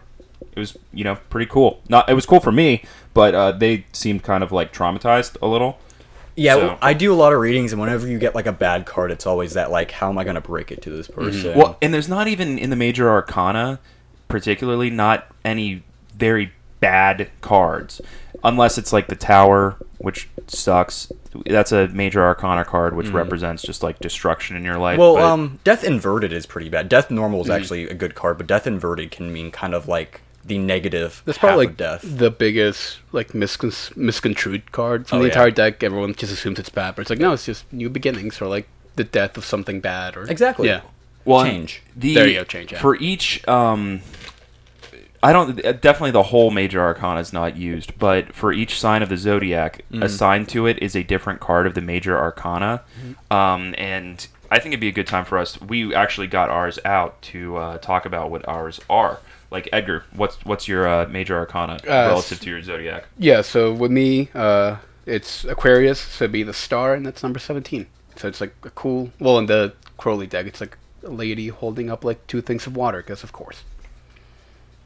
[0.52, 1.80] It was, you know, pretty cool.
[1.88, 5.46] Not, it was cool for me, but uh, they seemed kind of like traumatized a
[5.46, 5.78] little.
[6.36, 8.52] Yeah, So- well, I do a lot of readings, and whenever you get like a
[8.52, 11.24] bad card, it's always that like, how am I gonna break it to this mm-hmm.
[11.24, 11.58] person?
[11.58, 13.78] Well, and there's not even in the major arcana,
[14.28, 15.82] particularly, not any
[16.16, 18.00] very bad cards,
[18.42, 21.10] unless it's like the tower, which sucks.
[21.46, 23.16] That's a major arcana card, which mm-hmm.
[23.16, 24.98] represents just like destruction in your life.
[24.98, 26.88] Well, but- um, Death Inverted is pretty bad.
[26.88, 27.56] Death Normal is mm-hmm.
[27.56, 31.38] actually a good card, but Death Inverted can mean kind of like the negative That's
[31.38, 32.00] half probably of like death.
[32.04, 35.32] the biggest like miscon- misconstrued card from Oh, the yeah.
[35.32, 35.82] entire deck.
[35.82, 38.68] Everyone just assumes it's bad, but it's like no, it's just new beginnings or like
[38.96, 40.68] the death of something bad or Exactly.
[40.68, 40.82] Yeah,
[41.24, 41.82] well, change.
[41.96, 42.78] The, There you go, change, yeah.
[42.78, 44.02] For each, um,
[45.22, 49.08] I don't definitely the whole major arcana is not used, but for each sign of
[49.08, 50.02] the zodiac Mm-hmm.
[50.02, 53.34] assigned to it is a different card of the major arcana, Mm-hmm.
[53.36, 55.60] um, and I think it'd be a good time for us.
[55.60, 59.18] We actually got ours out to uh, talk about what ours are.
[59.54, 63.04] Like Edgar, what's what's your uh, major arcana relative to your zodiac?
[63.16, 63.40] yeah.
[63.40, 67.86] So with me, uh, it's Aquarius, so it'd be the star, and that's number seventeen.
[68.16, 69.12] So it's like a cool.
[69.20, 72.74] Well, in the Crowley deck, it's like a lady holding up like two things of
[72.76, 73.62] water, because of course.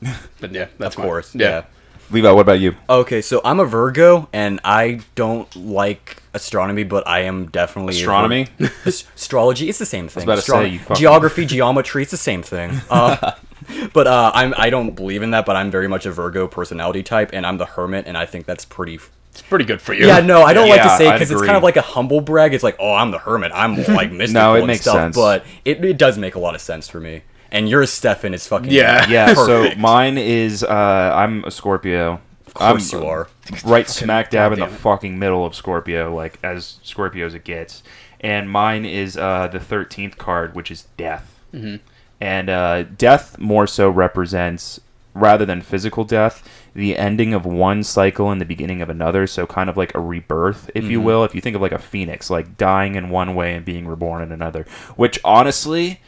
[0.40, 1.08] but yeah, that's of mine.
[1.08, 1.64] course, yeah.
[2.10, 2.74] Levi, what about you?
[2.88, 8.48] Okay, so I'm a Virgo, and I don't like astronomy, but I am definitely Astronomy?
[8.86, 9.68] As- astrology.
[9.68, 10.22] It's the same thing.
[10.24, 12.02] about to say, you geography, geometry.
[12.02, 12.80] It's the same thing.
[12.90, 13.32] Uh,
[13.92, 15.46] but uh, I'm I don't believe in that.
[15.46, 18.46] But I'm very much a Virgo personality type, and I'm the hermit, and I think
[18.46, 18.98] that's pretty.
[19.30, 20.06] It's pretty good for you.
[20.06, 22.54] Yeah, no, I don't like to say because it's kind of like a humble brag.
[22.54, 23.52] It's like, oh, I'm the hermit.
[23.54, 24.94] I'm like mystical no, it and makes stuff.
[24.94, 25.16] sense.
[25.16, 27.22] But it, it does make a lot of sense for me.
[27.52, 29.08] And yours, Stefan, is fucking Yeah.
[29.08, 32.20] Yeah, so mine is uh, I'm a Scorpio.
[32.46, 33.28] Of course you are.
[33.64, 37.82] Right smack dab in the fucking middle of Scorpio, like as Scorpio as it gets.
[38.20, 41.38] And mine is uh, the thirteenth card, which is death.
[41.54, 41.76] Mm-hmm.
[42.20, 44.80] And uh, death more so represents,
[45.14, 49.26] rather than physical death, the ending of one cycle and the beginning of another.
[49.26, 51.24] So kind of like a rebirth, if you will.
[51.24, 54.22] If you think of like a phoenix, like dying in one way and being reborn
[54.22, 54.66] in another.
[54.96, 56.00] Which honestly,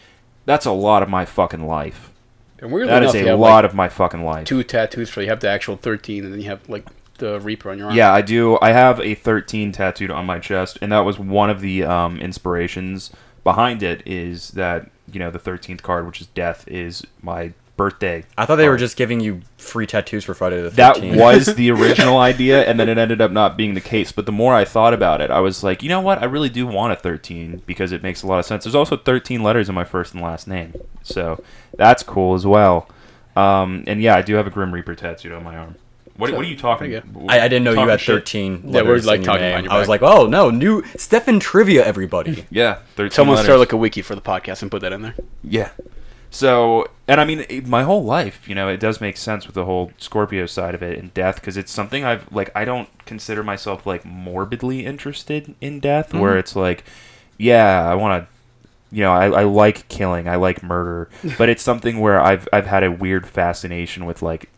[0.46, 2.10] that's a lot of my fucking life.
[2.60, 4.46] And weirdly That is enough, you a lot like, of my fucking life.
[4.46, 6.86] two tattoos for you have the actual thirteen, and then you have like
[7.20, 7.96] the Reaper on your arm.
[7.96, 8.58] Yeah, I do.
[8.60, 12.18] I have a 13 tattooed on my chest, and that was one of the um,
[12.18, 13.10] inspirations
[13.44, 14.02] behind it.
[14.04, 18.22] Is that you know the 13th card, which is death, is my birthday.
[18.36, 20.74] I thought they were just giving you free tattoos for Friday the 13th.
[20.74, 24.12] That was the original idea, and then it ended up not being the case.
[24.12, 26.20] But the more I thought about it, I was like, you know what?
[26.20, 28.64] I really do want a 13 because it makes a lot of sense.
[28.64, 31.42] There's also 13 letters in my first and last name, so
[31.74, 32.86] that's cool as well.
[33.34, 35.76] Um, and yeah, I do have a Grim Reaper tattooed on my arm.
[36.20, 36.90] What, what are you talking?
[36.90, 37.28] Pretty.
[37.28, 38.16] I, I didn't know you had shit?
[38.16, 39.50] 13 Yeah, we're, letters like, in your talking name.
[39.50, 40.02] behind your I was back.
[40.02, 42.46] like, oh no, new Stefan trivia, everybody.
[42.50, 43.46] Yeah, 13 Someone letters.
[43.46, 45.14] start like a wiki for the podcast and put that in there.
[45.42, 45.70] Yeah.
[46.30, 49.54] So, and I mean, it- my whole life, you know, it does make sense with
[49.54, 52.50] the whole Scorpio side of it and death because it's something I've like.
[52.54, 56.38] I don't consider myself like morbidly interested in death, where mm-hmm.
[56.38, 56.84] it's like,
[57.36, 58.28] yeah, I want to.
[58.92, 62.66] You know, I, I like killing, I like murder, but it's something where I've I've
[62.66, 64.48] had a weird fascination with like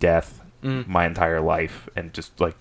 [0.00, 0.88] death Mm.
[0.88, 2.56] my entire life and just like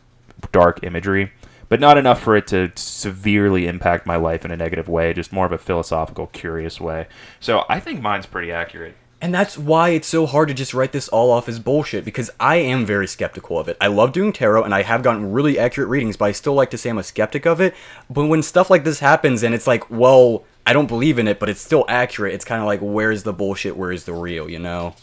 [0.51, 1.31] dark imagery,
[1.69, 5.11] but not enough for it to severely impact my life in a negative way.
[5.11, 7.07] Just more of a philosophical, curious way.
[7.39, 8.95] So I think mine's pretty accurate.
[9.21, 12.29] And that's why it's so hard to just write this all off as bullshit because
[12.39, 13.77] I am very skeptical of it.
[13.81, 16.69] I love doing tarot and I have gotten really accurate readings, but I still like
[16.71, 17.73] to say I'm a skeptic of it.
[18.07, 21.39] But when stuff like this happens and it's like, well, I don't believe in it,
[21.39, 23.75] but it's still accurate, it's kind of like, where's the bullshit?
[23.77, 24.93] Where's the real, you know?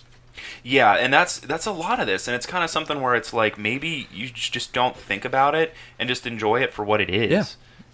[0.63, 3.33] Yeah, and that's that's a lot of this, and it's kind of something where it's
[3.33, 7.11] like maybe you just don't think about it and just enjoy it for what it
[7.11, 7.31] is.
[7.31, 7.45] Yeah.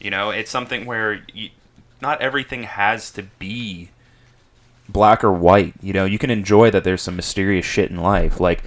[0.01, 1.51] You know, it's something where you,
[2.01, 3.91] not everything has to be
[4.89, 5.75] black or white.
[5.83, 8.41] You know, you can enjoy that there's some mysterious shit in life.
[8.41, 8.63] Like,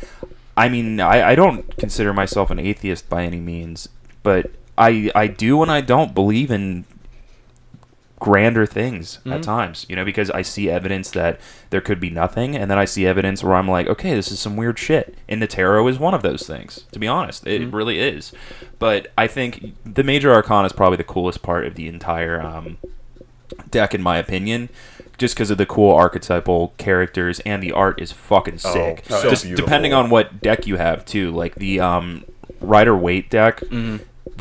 [0.57, 3.89] I mean, I, I don't consider myself an atheist by any means,
[4.23, 6.85] but I I do and I don't believe in
[8.21, 9.33] grander things Mm-hmm.
[9.33, 11.39] at times, you know, because I see evidence that
[11.71, 14.39] there could be nothing, and then I see evidence where I'm like, okay, this is
[14.39, 15.15] some weird shit.
[15.27, 17.45] And the tarot is one of those things, to be honest.
[17.47, 17.75] It Mm-hmm.
[17.75, 18.31] really is.
[18.79, 22.77] But I think the major arcana is probably the coolest part of the entire um,
[23.69, 24.69] deck, in my opinion.
[25.17, 29.03] Just because of the cool archetypal characters and the art is fucking sick.
[29.11, 29.65] Oh, so Just beautiful.
[29.65, 32.23] depending on what deck you have too, like the um,
[32.59, 33.61] Rider Waite deck,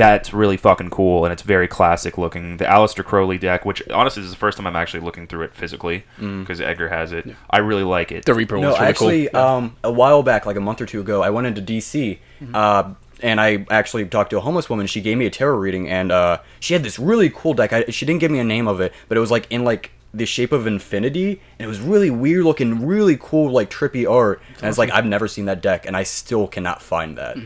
[0.00, 2.56] that's really fucking cool and it's very classic looking.
[2.56, 5.54] The Aleister Crowley deck, which honestly is the first time I'm actually looking through it
[5.54, 7.26] physically because Edgar has it.
[7.50, 8.24] I really like it.
[8.24, 9.40] The Reaper No, one's really actually, cool.
[9.40, 12.18] um, a while back, like a month or two ago, I went into DC,
[12.54, 14.86] uh, and I actually talked to a homeless woman.
[14.86, 17.72] She gave me a tarot reading, and uh, she had this really cool deck.
[17.72, 19.90] I, she didn't give me a name of it, but it was like in like
[20.14, 24.40] the shape of infinity, and it was really weird looking, really cool, like trippy art.
[24.56, 27.36] And it's like I've never seen that deck, and I still cannot find that.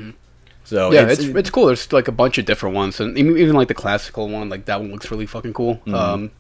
[0.65, 1.67] So yeah, it's, it's cool.
[1.67, 4.65] There's like a bunch of different ones, and even, even like the classical one, like
[4.65, 5.81] that one looks really fucking cool.
[5.93, 6.31] Um,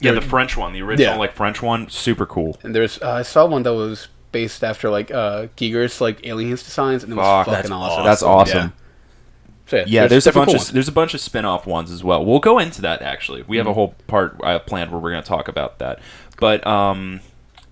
[0.00, 1.18] yeah, the French one, the original Yeah.
[1.18, 2.58] like French one, super cool.
[2.62, 6.62] and there's uh, I saw one that was based after like uh, Giger's like aliens
[6.62, 8.04] designs, and it was Fuck, fucking that's awesome.
[8.04, 8.72] That's awesome.
[9.66, 10.72] So, yeah, Yeah, there's, a bunch cool of ones.
[10.72, 12.24] there's a bunch of spin-off ones as well.
[12.24, 13.42] We'll go into that actually.
[13.42, 16.00] We have a whole part uh, planned where we're going to talk about that.
[16.40, 17.20] But um,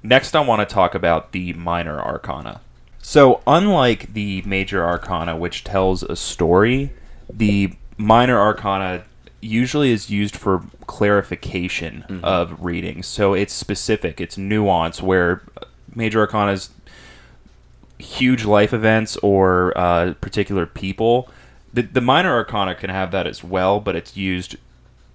[0.04, 2.60] next, I want to talk about the minor arcana.
[3.08, 6.92] So, unlike the major arcana, which tells a story,
[7.32, 9.04] the minor arcana
[9.40, 13.06] usually is used for clarification of readings.
[13.06, 15.00] So it's specific, it's nuance.
[15.00, 15.42] Where
[15.94, 16.68] major arcana is
[17.98, 21.30] huge life events or uh, particular people.
[21.72, 24.56] The, the minor arcana can have that as well, but it's used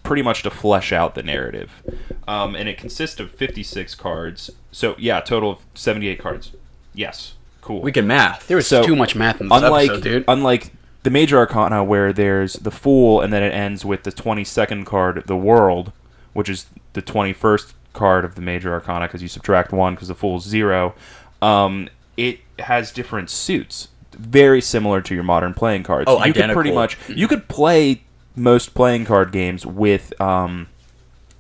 [0.02, 1.84] pretty much to flesh out the narrative.
[2.28, 4.50] Um, and it consists of 56 cards.
[4.72, 6.54] So, yeah, total of 78 cards.
[6.96, 7.36] Yes.
[7.64, 7.82] Cool.
[7.82, 8.48] we can math.
[8.48, 10.26] There was So, too much math in this unlike, episode, dude.
[10.28, 10.72] Unlike
[11.04, 15.24] the major arcana, where there's the Fool and then it ends with the 22nd card,
[15.28, 15.92] the World,
[16.34, 20.16] which is the 21st card of the major arcana because you subtract one because the
[20.16, 20.94] Fool's zero.
[21.42, 26.06] Um, it has different suits, very similar to your modern playing cards.
[26.08, 28.04] Oh, you could pretty much you could play
[28.36, 30.68] most playing card games with um,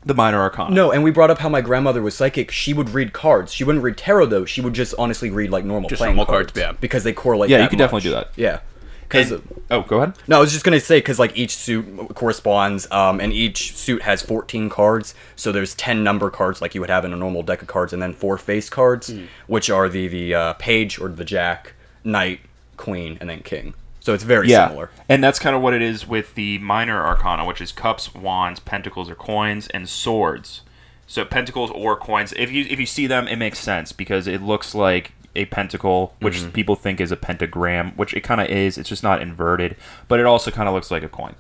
[0.05, 0.73] the minor arcana.
[0.73, 2.51] No, and we brought up how my grandmother was psychic.
[2.51, 3.53] She would read cards.
[3.53, 4.45] She wouldn't read tarot though.
[4.45, 6.73] She would just honestly read like normal Just playing normal cards, yeah.
[6.73, 7.49] because they correlate.
[7.49, 8.31] Yeah, you could definitely do that.
[8.35, 8.59] Yeah,
[9.03, 10.13] because And- oh, go ahead.
[10.27, 11.85] no, I was just gonna say because like each suit
[12.15, 15.13] corresponds, um, and each suit has 14 cards.
[15.35, 17.93] So there's 10 number cards like you would have in a normal deck of cards,
[17.93, 19.23] and then four face cards, Hmm.
[19.47, 22.41] which are the the uh, page or the jack, knight,
[22.77, 23.73] queen, and then king.
[24.03, 24.67] So it's very yeah.
[24.67, 24.89] similar.
[25.07, 28.59] And that's kind of what it is with the minor arcana, which is cups, wands,
[28.59, 30.61] pentacles or coins, and swords.
[31.07, 32.33] So pentacles or coins.
[32.35, 36.15] If you if you see them, it makes sense because it looks like a pentacle,
[36.19, 36.49] which Mm-hmm.
[36.49, 38.77] people think is a pentagram, which it kind of is.
[38.77, 39.77] It's just not inverted,
[40.09, 41.35] but it also kind of looks like a coin.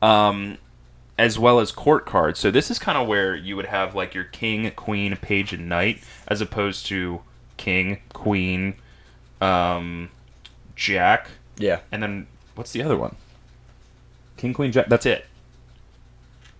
[0.00, 0.56] Um,
[1.18, 2.40] as well as court cards.
[2.40, 5.68] So this is kind of where you would have like your king, queen, page, and
[5.68, 7.20] knight, as opposed to
[7.58, 8.76] king, queen,
[9.42, 10.10] um,
[10.74, 11.80] jack, Yeah.
[11.92, 13.16] and then what's the other one?
[14.36, 14.88] King, queen, jack.
[14.88, 15.24] That's it.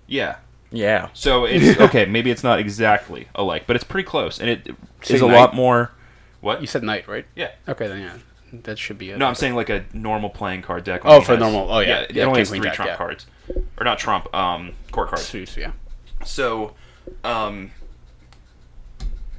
[0.07, 0.37] Yeah.
[0.71, 1.09] Yeah.
[1.13, 2.07] So it's okay.
[2.07, 4.69] Maybe it's not exactly alike, but it's pretty close, and it
[5.09, 5.35] is a knight.
[5.35, 5.93] lot more.
[6.41, 6.61] What?
[6.61, 7.27] You said knight, right?
[7.35, 7.51] Yeah.
[7.69, 9.19] Okay, then yeah, that should be it.
[9.19, 11.03] No, I'm saying like a normal playing card deck.
[11.05, 12.01] Oh, for has- normal- oh, yeah.
[12.01, 12.97] it Yeah, only king, has queen, three jack, trump yeah.
[12.97, 13.27] cards,
[13.79, 15.23] or not trump, um, court cards.
[15.25, 15.73] Suits, yeah.
[16.25, 16.75] So,
[17.25, 17.73] um,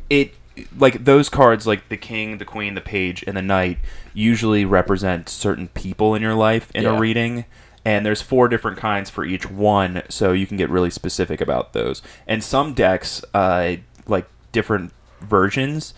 [0.10, 0.34] it
[0.78, 3.78] like those cards, like the king, the queen, the page, and the knight,
[4.14, 6.96] usually represent certain people in your life in Yeah.
[6.96, 7.46] a reading.
[7.86, 11.72] And there's four different kinds for each one, so you can get really specific about
[11.74, 12.02] those.
[12.28, 13.76] And some decks, uh,
[14.08, 14.92] like different
[15.22, 15.94] versions,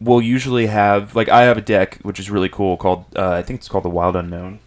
[0.00, 3.42] will usually have like I have a deck which is really cool called uh, I
[3.42, 4.60] think it's called the Wild Unknown.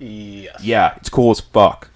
[0.00, 0.60] Yes.
[0.64, 1.88] Yeah, it's cool as fuck.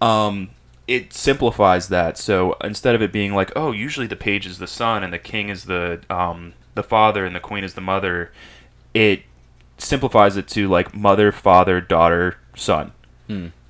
[0.00, 0.48] Um,
[0.90, 2.18] it simplifies that.
[2.18, 5.20] So instead of it being like, oh, usually the page is the son and the
[5.20, 8.32] king is the um, the father and the queen is the mother,
[8.92, 9.22] it
[9.78, 12.90] simplifies it to like mother, father, daughter, son,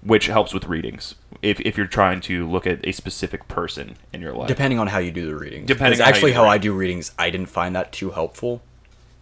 [0.03, 1.15] which helps with readings.
[1.43, 4.87] If, if you're trying to look at a specific person in your life, Depending on
[4.87, 5.67] how you do the readings.
[5.67, 8.63] Depending how actually you how, I do readings, I didn't find that too helpful.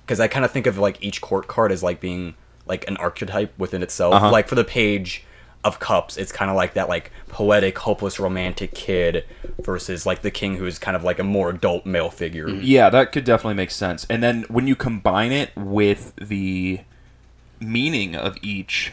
[0.05, 2.35] Because I kind of think of like each court card as like being
[2.65, 4.15] like an archetype within itself.
[4.15, 4.31] Uh-huh.
[4.31, 5.25] Like for the page
[5.65, 9.25] of cups, it's kind of like that like poetic, hopeless, romantic kid
[9.61, 12.49] versus like the king who's kind of like a more adult male figure.
[12.49, 14.07] Yeah, that could definitely make sense.
[14.09, 16.81] And then when you combine it with the
[17.61, 18.93] meaning of each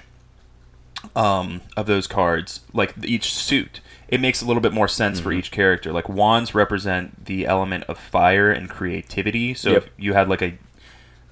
[1.15, 5.23] um, of those cards, like each suit, it makes a little bit more sense Mm-hmm.
[5.23, 5.91] for each character.
[5.93, 9.53] Like wands represent the element of fire and creativity.
[9.53, 9.83] So Yep.
[9.83, 10.57] if you had like a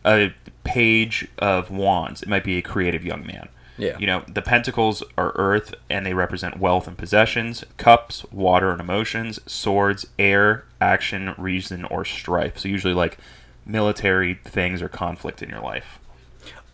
[0.05, 0.33] a
[0.63, 3.47] page of wands, it might be a creative young man.
[3.77, 3.97] Yeah.
[3.97, 8.79] You know, the pentacles are earth and they represent wealth and possessions, cups, water and
[8.79, 12.59] emotions, swords, air, action, reason, or strife.
[12.59, 13.17] So usually like
[13.65, 15.97] military things or conflict in your life.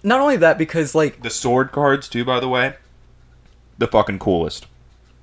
[0.04, 2.76] Not only that, because like The sword cards too, by the way,
[3.78, 4.66] the fucking coolest.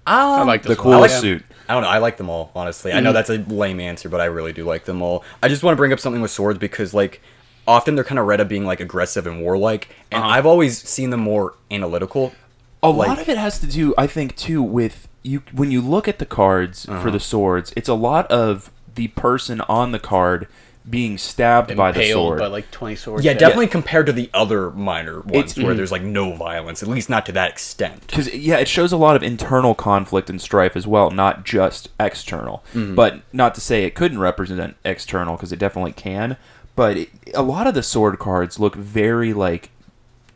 [0.07, 1.21] um, I like The this coolest Yeah.
[1.21, 1.45] suit.
[1.69, 1.89] I don't know.
[1.89, 2.93] I like them all, honestly.
[2.93, 5.25] I know that's a lame answer, but I really do like them all.
[5.43, 7.21] I just want to bring up something with swords because, like,
[7.67, 10.33] often they're kind of read of being like aggressive and warlike, and Uh-huh.
[10.33, 12.33] I've always seen them more analytical.
[12.83, 15.81] A Like- lot of it has to do, I think, too, with you when you
[15.81, 17.01] look at the cards Uh-huh.
[17.03, 17.73] for the swords.
[17.77, 20.47] It's a lot of the person on the card
[20.89, 22.39] being stabbed by the sword.
[22.39, 23.25] by like twenty swords.
[23.25, 26.89] Yeah, definitely compared to the other minor ones It's- where there's like no violence, at
[26.89, 28.07] least not to that extent.
[28.07, 31.89] because yeah, it shows a lot of internal conflict and strife as well, not just
[31.99, 32.63] external.
[32.73, 32.95] Mm-hmm.
[32.95, 36.37] But not to say it couldn't represent external, because it definitely can.
[36.77, 39.71] But it, a lot of the sword cards look very like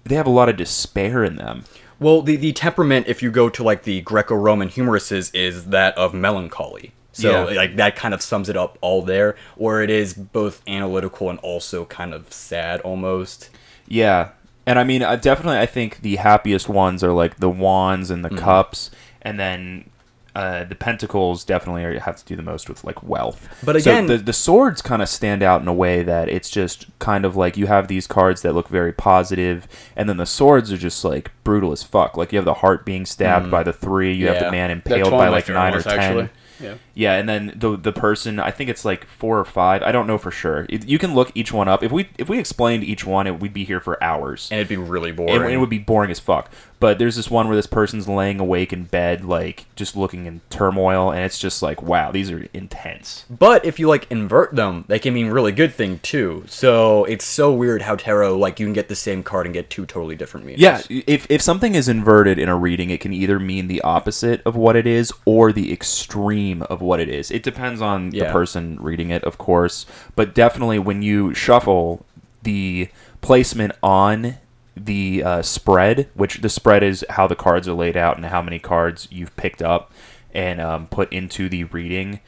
[0.05, 1.65] they have a lot of despair in them.
[2.01, 5.97] Well, the, the temperament, if you go to like the Greco Roman humorists, is that
[5.99, 6.93] of melancholy.
[7.13, 7.57] So, Yeah.
[7.57, 11.39] like, that kind of sums it up all there, where it is both analytical and
[11.41, 13.51] also kind of sad almost.
[13.87, 14.31] Yeah,
[14.65, 18.25] and I mean, uh, definitely, I think the happiest ones are like the wands and
[18.25, 18.39] the Mm-hmm.
[18.39, 19.90] cups, and then
[20.35, 23.49] uh, the pentacles definitely are, have to do the most with like wealth.
[23.65, 26.51] But So again- the the swords kind of stand out in a way that it's
[26.51, 29.67] just kind of like you have these cards that look very positive,
[29.97, 32.17] and then the swords are just like brutal as fuck.
[32.17, 34.41] Like you have the heart being stabbed by the three, you have Mm.
[34.47, 35.99] The man impaled by like nine or ten.
[35.99, 36.29] actually.
[36.63, 36.75] Yeah.
[36.95, 39.83] Yeah, and then the the person, I think it's like four or five.
[39.83, 40.67] I don't know for sure.
[40.69, 41.83] You can look each one up.
[41.83, 44.49] If we if we explained each one, it, we'd be here for hours.
[44.51, 45.55] And it'd be really It, boring.
[45.55, 46.51] it would be boring as fuck.
[46.81, 50.41] But there's this one where this person's laying awake in bed, like just looking in
[50.49, 53.27] turmoil, and it's just like, wow, these are intense.
[53.29, 56.45] But if you like invert them, they can mean really good thing too.
[56.49, 59.69] So it's so weird how tarot like you can get the same card and get
[59.69, 60.63] two totally different meanings.
[60.63, 64.41] Yeah, if if something is inverted in a reading, it can either mean the opposite
[64.47, 67.31] of what it is or the extreme of what it is.
[67.31, 69.85] It depends on the person reading it, of course.
[70.17, 72.07] But definitely, when you shuffle
[72.43, 72.89] the
[73.21, 74.39] placement on
[74.85, 78.43] the uh, spread, which the spread is how the cards are laid out and how
[78.43, 79.93] many cards you've picked up
[80.33, 82.21] and um, put into the reading.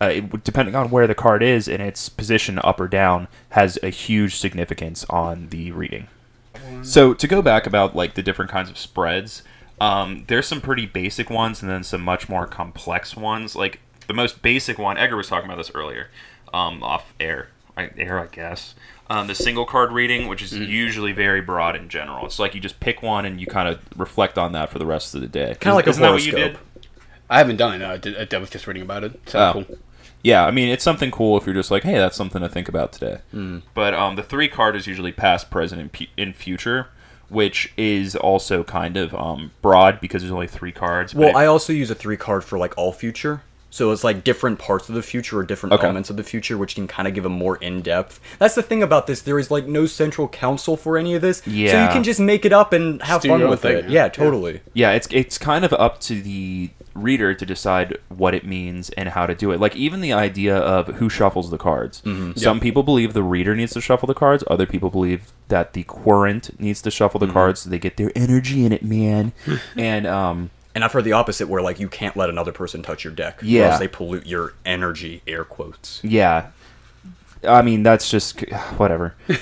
[0.00, 3.78] Uh, it, depending on where the card is and its position up or down, has
[3.82, 6.08] a huge significance on the reading.
[6.82, 9.42] So to go back about like the different kinds of spreads,
[9.80, 13.54] um, there's some pretty basic ones and then some much more complex ones.
[13.54, 16.08] Like the most basic one, Edgar was talking about this earlier,
[16.52, 17.48] um, off air,
[17.96, 18.74] Air I guess.
[19.08, 22.26] Um, the single card reading, which is usually very broad in general.
[22.26, 24.86] It's like you just pick one and you kind of reflect on that for the
[24.86, 25.56] rest of the day.
[25.60, 26.52] Kinda like a Isn't that what you did?
[26.56, 26.66] horoscope.
[27.28, 27.78] I haven't done it.
[27.78, 29.20] No, I, did, I was just reading about it.
[29.34, 29.64] Oh.
[29.66, 29.78] cool.
[30.22, 32.68] Yeah, I mean it's something cool if you're just like, hey, that's something to think
[32.68, 33.18] about today.
[33.30, 33.58] Hmm.
[33.74, 36.88] But um, the three card is usually past, present, and pu- in future,
[37.28, 41.14] which is also kind of um, broad because there's only three cards.
[41.14, 43.42] Well, I also use a three card for like all future.
[43.70, 45.84] So it's like different parts of the future or different Okay.
[45.84, 48.18] elements of the future, which can kind of give a more in depth.
[48.38, 49.22] That's the thing about this.
[49.22, 51.40] There is like no central council for any of this.
[51.46, 51.70] Yeah.
[51.70, 53.84] So you can just make it up and have do fun with thing, it.
[53.84, 54.00] yeah.
[54.04, 54.60] Yeah, totally.
[54.74, 59.10] yeah, it's it's kind of up to the reader to decide what it means and
[59.10, 59.60] how to do it.
[59.60, 62.02] Like even the idea of who shuffles the cards.
[62.04, 62.32] Mm-hmm.
[62.36, 64.42] Some people believe the reader needs to shuffle the cards.
[64.48, 67.32] Other people believe that the querent needs to shuffle the Mm-hmm.
[67.34, 69.32] cards so they get their energy in it, man.
[69.76, 73.02] and um, And I've heard the opposite, where like you can't let another person touch
[73.04, 73.42] your deck.
[73.42, 73.70] or Yeah.
[73.70, 75.22] else they pollute your energy.
[75.26, 76.00] Air quotes.
[76.04, 76.48] Yeah.
[77.46, 78.40] I mean, that's just
[78.76, 79.14] whatever.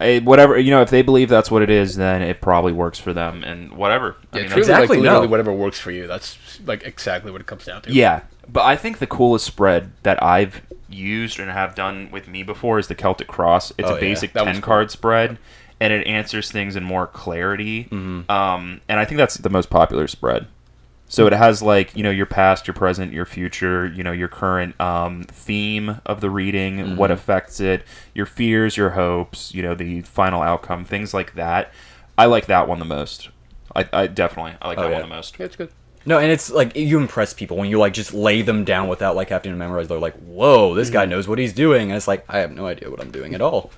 [0.00, 2.98] Eh, whatever you know, if they believe that's what it is, then it probably works
[2.98, 4.16] for them, and whatever.
[4.32, 5.30] I mean, truly, Exactly, like, literally no.
[5.30, 6.08] whatever works for you.
[6.08, 7.92] That's like exactly what it comes down to.
[7.92, 8.22] yeah.
[8.48, 12.80] But I think the coolest spread that I've used and have done with me before
[12.80, 13.72] is the Celtic Cross.
[13.78, 15.38] It's Oh, a basic That one's ten card spread,
[15.84, 17.84] and it answers things in more clarity.
[17.84, 18.30] Mm-hmm.
[18.30, 20.46] Um, and I think that's the most popular spread.
[21.06, 24.26] So it has like you know your past, your present, your future, you know your
[24.28, 26.96] current um, theme of the reading, Mm-hmm.
[26.96, 27.82] what affects it,
[28.14, 31.72] your fears, your hopes, you know the final outcome, things like that.
[32.16, 33.28] I like that one the most.
[33.76, 35.00] I, I definitely I like Oh, that yeah.
[35.00, 35.38] one the most.
[35.38, 35.70] Yeah, it's good.
[36.06, 39.14] No, and it's like you impress people when you like just lay them down without
[39.16, 39.88] like having to memorize.
[39.88, 40.92] They're like, "Whoa, this Mm-hmm.
[40.94, 43.34] guy knows what he's doing," and it's like I have no idea what I'm doing
[43.34, 43.70] at all.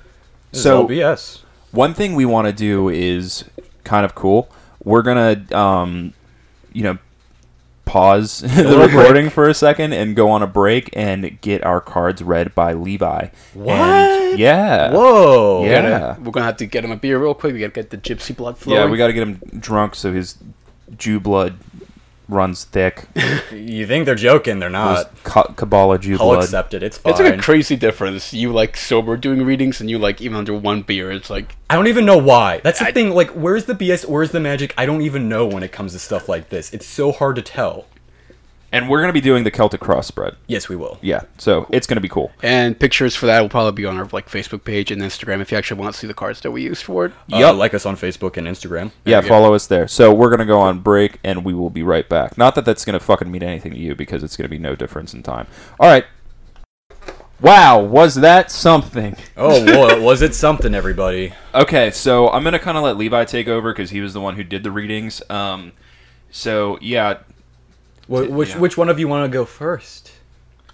[0.53, 1.43] This So- is all BS.
[1.73, 3.45] One thing we want to do is
[3.85, 4.49] kind of cool.
[4.85, 6.13] We're gonna um,
[6.73, 6.99] you know
[7.85, 12.23] pause the recording for a second and go on a break and get our cards
[12.23, 13.29] read by Levi.
[13.55, 13.71] What?
[13.77, 14.91] And, yeah.
[14.93, 15.65] Whoa.
[15.65, 15.83] Yeah.
[15.83, 17.53] Gotta- we're gonna have to get him a beer real quick.
[17.53, 18.81] We gotta get the gypsy blood flowing.
[18.81, 20.37] Yeah, we got to get him drunk so his
[20.97, 21.59] Jew blood
[22.29, 23.07] runs thick.
[23.53, 24.59] You think they're joking?
[24.59, 25.23] They're not.
[25.23, 26.45] Ka- Kabbalah Jew I'll blood.
[26.45, 26.83] accept it.
[26.83, 27.13] It's fine.
[27.13, 28.33] It's like a crazy difference.
[28.35, 31.11] You like sober doing readings, and you like even under one beer.
[31.11, 32.61] It's like I don't even know why.
[32.65, 33.11] That's the I- thing.
[33.11, 34.07] Like, where's the BS?
[34.07, 34.75] Where's the magic?
[34.77, 36.73] I don't even know when it comes to stuff like this.
[36.73, 37.87] It's so hard to tell.
[38.73, 40.37] And we're gonna be doing the Celtic cross spread.
[40.49, 40.99] Yes, we will.
[41.01, 42.33] Yeah, so it's gonna be cool.
[42.43, 45.51] and pictures for that will probably be on our like Facebook page and Instagram if
[45.53, 47.13] you actually want to see the cards that we used for it.
[47.33, 47.57] Uh, Yup.
[47.57, 48.91] like us on Facebook and Instagram.
[49.05, 49.29] Yeah, you go.
[49.29, 49.87] follow us there.
[49.89, 52.37] So we're gonna go on break, and we will be right back.
[52.37, 55.15] Not that that's gonna fucking mean anything to you, because it's gonna be no difference
[55.15, 55.47] in time.
[55.81, 56.05] All right.
[57.41, 59.15] Wow, was that something?
[59.39, 61.35] Oh, well, was it something, everybody?
[61.55, 64.37] Okay, so I'm gonna kind of let Levi take over because he was the one
[64.37, 65.23] who did the readings.
[65.29, 65.73] Um,
[66.31, 67.19] so yeah,
[68.07, 68.59] Wh- which Yeah.
[68.59, 70.13] which one of you want to go first?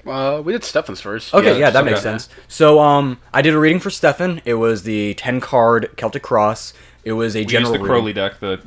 [0.06, 1.32] Uh, we did Stefan's first.
[1.32, 1.90] Okay, Yeah, yeah, that okay.
[1.92, 2.28] makes sense.
[2.48, 4.40] So, um, I did a reading for Stefan.
[4.44, 6.72] It was the ten card Celtic Cross.
[7.04, 7.94] It was a we general used the reading.
[7.96, 8.40] Crowley deck.
[8.40, 8.60] The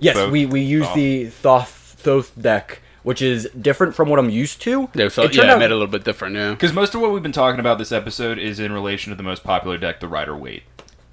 [0.00, 0.30] Yes, Thoth.
[0.32, 0.94] we we used Thoth.
[0.96, 4.88] the Thoth Thoth deck, which is different from what I'm used to.
[4.94, 6.34] Yeah, so It yeah, turned I out- made it a little bit different.
[6.34, 6.50] Yeah.
[6.50, 9.22] because most of what we've been talking about this episode is in relation to the
[9.22, 10.64] most popular deck, the Rider Waite.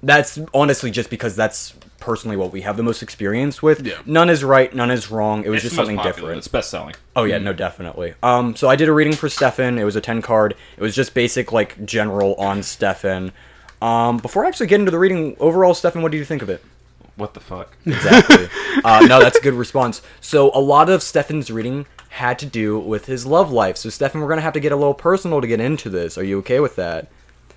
[0.02, 3.84] That's honestly just because that's personally what we have the most experience with.
[3.84, 3.98] Yeah.
[4.06, 5.44] None is right, none is wrong.
[5.44, 6.14] It was It's just something popular.
[6.14, 6.38] different.
[6.38, 6.94] It's best selling.
[7.16, 8.14] Oh yeah, no, definitely.
[8.22, 9.78] Um, so I did a reading for Stefan.
[9.78, 10.54] It was a ten card.
[10.76, 13.32] It was just basic like general on Stefan.
[13.82, 16.48] Um, before I actually get into the reading, overall, Stefan, what do you think of
[16.50, 16.64] it?
[17.16, 17.76] What the fuck?
[17.86, 18.48] Exactly.
[18.84, 20.02] uh, no, that's a good response.
[20.20, 23.76] So a lot of Stefan's reading had to do with his love life.
[23.76, 26.16] So Stefan, we're gonna have to get a little personal to get into this.
[26.16, 27.08] Are you okay with that?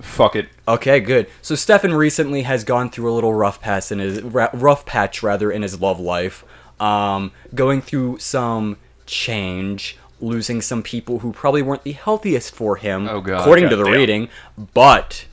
[0.01, 0.49] Fuck it.
[0.67, 1.27] Okay, good.
[1.41, 5.51] So Stefan recently has gone through a little rough patch in his rough patch rather
[5.51, 6.43] in his love life,
[6.79, 13.07] um, going through some change, losing some people who probably weren't the healthiest for him,
[13.07, 13.41] Oh, God.
[13.41, 13.99] according to the Goddamn.
[13.99, 14.29] reading.
[14.73, 15.25] But,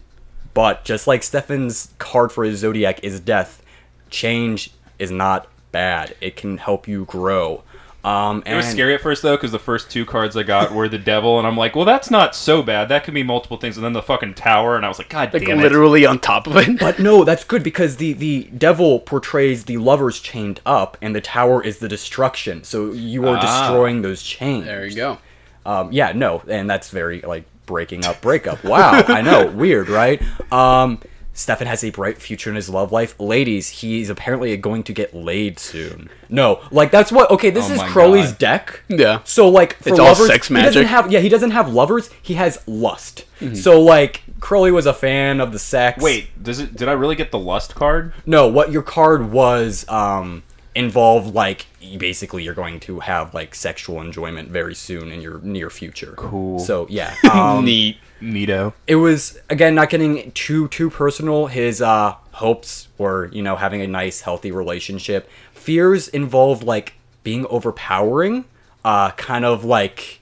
[0.54, 3.62] but just like Stefan's card for his zodiac is death,
[4.10, 6.14] change is not bad.
[6.20, 7.62] It can help you grow.
[8.04, 10.88] Um, It was scary at first though, because the first two cards I got were
[10.88, 12.88] the devil, and I'm like, well, that's not so bad.
[12.88, 15.32] That could be multiple things, and then the fucking tower, and I was like, God
[15.34, 15.62] Like damn it.
[15.62, 16.78] literally on top of it.
[16.78, 21.20] But no, that's good because the the devil portrays the lovers chained up, and the
[21.20, 22.62] tower is the destruction.
[22.64, 23.40] So you are Ah.
[23.40, 24.64] destroying those chains.
[24.64, 25.18] there you go.
[25.66, 28.62] Um, yeah, no, and that's very like breaking up, breakup.
[28.64, 30.22] Wow, I know, weird, right?
[30.52, 31.00] Um,
[31.38, 33.14] Stefan has a bright future in his love life.
[33.20, 36.10] Ladies, he's apparently going to get laid soon.
[36.28, 37.30] No, like that's what.
[37.30, 38.38] Okay, this Oh is my Crowley's God.
[38.38, 38.80] deck.
[38.88, 39.20] Yeah.
[39.22, 40.86] So like for It's all lovers, sex he doesn't magic.
[40.88, 41.12] have.
[41.12, 42.10] Yeah, he doesn't have lovers.
[42.20, 43.24] He has lust.
[43.40, 43.54] Mm-hmm.
[43.54, 46.02] So like Crowley was a fan of the sex.
[46.02, 46.74] Wait, does it?
[46.74, 48.12] Did I really get the lust card?
[48.26, 50.42] No, what your card was um
[50.74, 51.66] involved like
[51.98, 56.14] basically you're going to have like sexual enjoyment very soon in your near future.
[56.16, 56.58] Cool.
[56.58, 57.14] So yeah.
[57.32, 57.98] Um Neat.
[58.22, 58.72] Neato.
[58.86, 61.46] it was again not getting too too personal.
[61.46, 65.28] His uh hopes were, you know, having a nice healthy relationship.
[65.52, 68.44] Fears involved like being overpowering,
[68.84, 70.20] uh kind of like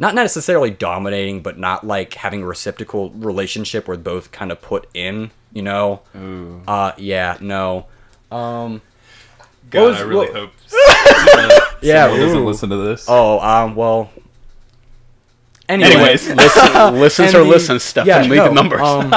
[0.00, 4.88] not necessarily dominating, but not like having a reciprocal relationship where both kind of put
[4.94, 6.02] in, you know.
[6.16, 6.62] Ooh.
[6.66, 7.86] Uh yeah, no.
[8.30, 8.80] Um
[9.70, 10.50] God, was- I really what- hope.
[11.80, 13.04] Yeah, someone doesn't listen to this.
[13.08, 14.10] Oh, um, well.
[15.68, 15.90] Anyway.
[15.90, 18.06] Anyways, Listen, listens And or the- listens, Stefan.
[18.08, 18.80] yeah, Leave no, the numbers.
[18.80, 19.14] um,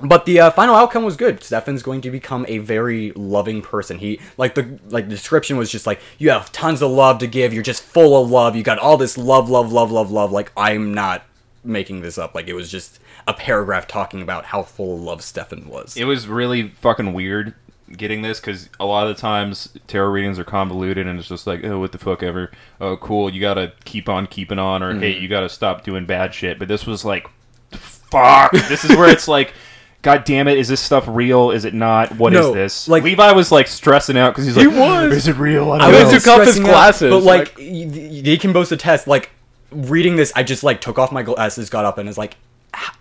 [0.08, 1.42] but the uh, final outcome was good.
[1.42, 3.98] Stefan's going to become a very loving person.
[3.98, 7.26] He like the like the description was just like you have tons of love to
[7.26, 7.52] give.
[7.52, 8.54] You're just full of love.
[8.54, 10.30] You got all this love, love, love, love, love.
[10.30, 11.24] Like I'm not
[11.64, 12.34] making this up.
[12.34, 15.96] Like it was just a paragraph talking about how full of love Stefan was.
[15.96, 17.54] it was really fucking weird
[17.96, 21.46] getting this because a lot of the times tarot readings are convoluted and it's just
[21.46, 22.50] like oh what the fuck ever.
[22.80, 25.22] Oh cool you gotta keep on keeping on or hey mm-hmm.
[25.22, 26.58] you gotta stop doing bad shit.
[26.58, 27.28] But this was like
[27.72, 28.52] fuck.
[28.68, 29.54] This is where it's like
[30.02, 31.50] god damn it is this stuff real?
[31.50, 32.16] Is it not?
[32.16, 32.88] What is No, this?
[32.88, 35.12] like- levi was like stressing out because he's like he was.
[35.12, 35.72] is it real?
[35.72, 36.04] I I don't I know.
[36.12, 38.70] was- took off his stressing out, glasses, but like, like- y- y- they can both
[38.72, 39.06] attest.
[39.06, 39.30] Like
[39.70, 42.36] reading this, I just like took off my glasses, got up, and is like,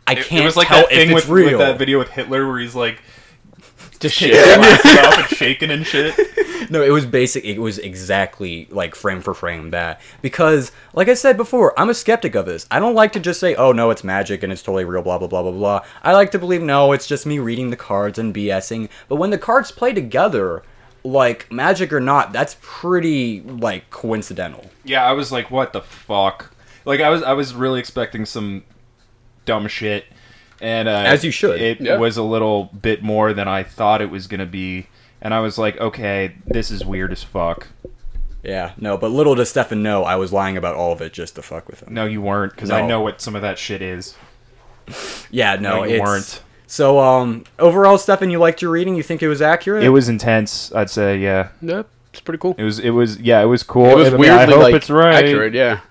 [0.07, 1.49] I can't it was like tell that if thing it's with, real.
[1.51, 3.01] with that video with hitler where he's like
[4.00, 4.36] Just shit.
[4.58, 6.16] off and shaking and shit
[6.70, 7.45] No, it was basic.
[7.45, 11.93] It was exactly like frame for frame that because, like I said before, I'm a
[11.93, 12.68] skeptic of this.
[12.70, 15.18] I don't like to just say, "Oh no, it's magic and it's totally real." Blah
[15.18, 15.86] blah blah blah blah.
[16.04, 18.89] I like to believe, no, it's just me reading the cards and BSing.
[19.08, 20.64] But when the cards play together,
[21.04, 24.70] like magic or not, that's pretty like coincidental.
[24.84, 26.54] Yeah, I was like, what the fuck?
[26.86, 28.64] Like, I was I was really expecting some
[29.45, 30.06] dumb shit,
[30.62, 31.62] and uh, As you should.
[31.62, 31.97] It Yeah.
[31.97, 34.88] was a little bit more than I thought it was gonna be,
[35.22, 37.68] and I was like, okay, this is weird as fuck.
[38.43, 41.36] Yeah, no, but little does Stefan know I was lying about all of it just
[41.36, 41.93] to fuck with him.
[41.93, 44.16] No, you weren't, because I know what some of that shit is.
[45.32, 46.41] Yeah, no, No, you it's, weren't.
[46.66, 48.95] So, um, overall, Stefan, you liked your reading.
[48.95, 49.84] You think it was accurate?
[49.84, 50.72] It was intense.
[50.74, 51.49] I'd say, yeah.
[51.62, 51.88] Yep.
[52.14, 52.55] It's pretty cool.
[52.58, 53.88] It was it was yeah, it was cool.
[53.91, 55.24] It was I mean, weirdly I hope like it's right.
[55.26, 55.53] accurate.
[55.53, 55.82] Yeah.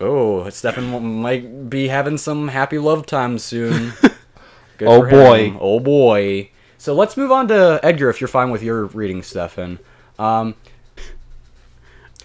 [0.00, 3.92] Oh, Stefan might be having some happy love time soon.
[4.78, 5.44] Good Oh, boy.
[5.50, 5.58] him.
[5.60, 6.50] Oh boy.
[6.78, 9.78] So let's move on to Edgar, if you're fine with your reading, Stefan.
[10.18, 10.54] Um,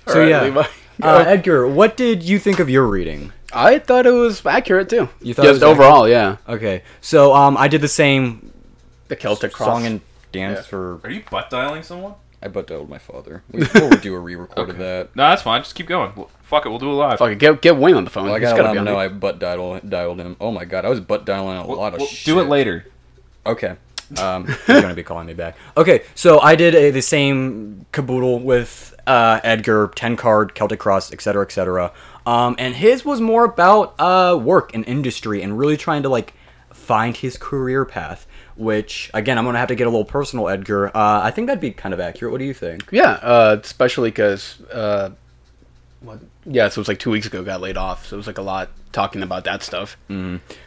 [0.08, 0.64] so Alright, yeah, Levi,
[1.04, 3.32] uh, Edgar, what did you think of your reading?
[3.54, 5.10] I thought it was accurate too.
[5.22, 6.38] You thought it Just was overall, yeah.
[6.50, 8.52] Okay, so um, I did the same
[9.08, 9.68] The Celtic cross.
[9.68, 10.02] song and
[10.32, 10.64] dance Yeah.
[10.64, 11.00] for.
[11.04, 12.14] Are you butt dialing someone?
[12.44, 13.44] I butt dialed my father.
[13.52, 15.16] We will do a re-record of that.
[15.16, 15.62] No, that's fine.
[15.62, 16.12] Just keep going.
[16.16, 17.20] Well, fuck it, we'll do it live.
[17.20, 18.26] Fuck it, get get Wayne on the phone.
[18.26, 19.00] Well, I He's gotta gotta let be him on know.
[19.00, 20.36] I butt dialed, dialed him.
[20.42, 22.26] Oh my god, I was butt dialing a We'll- lot of we'll shit.
[22.26, 22.86] do it later.
[23.46, 23.76] Okay.
[24.20, 25.56] Um, he's gonna be calling me back.
[25.78, 31.14] Okay, so I did a, the same caboodle with uh, Edgar, ten card, Celtic Cross,
[31.14, 31.94] etc., etc.
[32.26, 36.34] Um, and his was more about uh, work and industry and really trying to like
[36.74, 38.28] find his career path.
[38.58, 40.88] Which again, I'm gonna have to get a little personal, Edgar.
[40.96, 42.32] Uh, I think that'd be kind of accurate.
[42.32, 42.88] What do you think?
[42.92, 45.12] Yeah, uh, especially because, uh,
[46.02, 46.20] what?
[46.46, 47.44] Yeah, so it was like two weeks ago.
[47.44, 49.96] Got laid off, so it was like a lot talking about that stuff.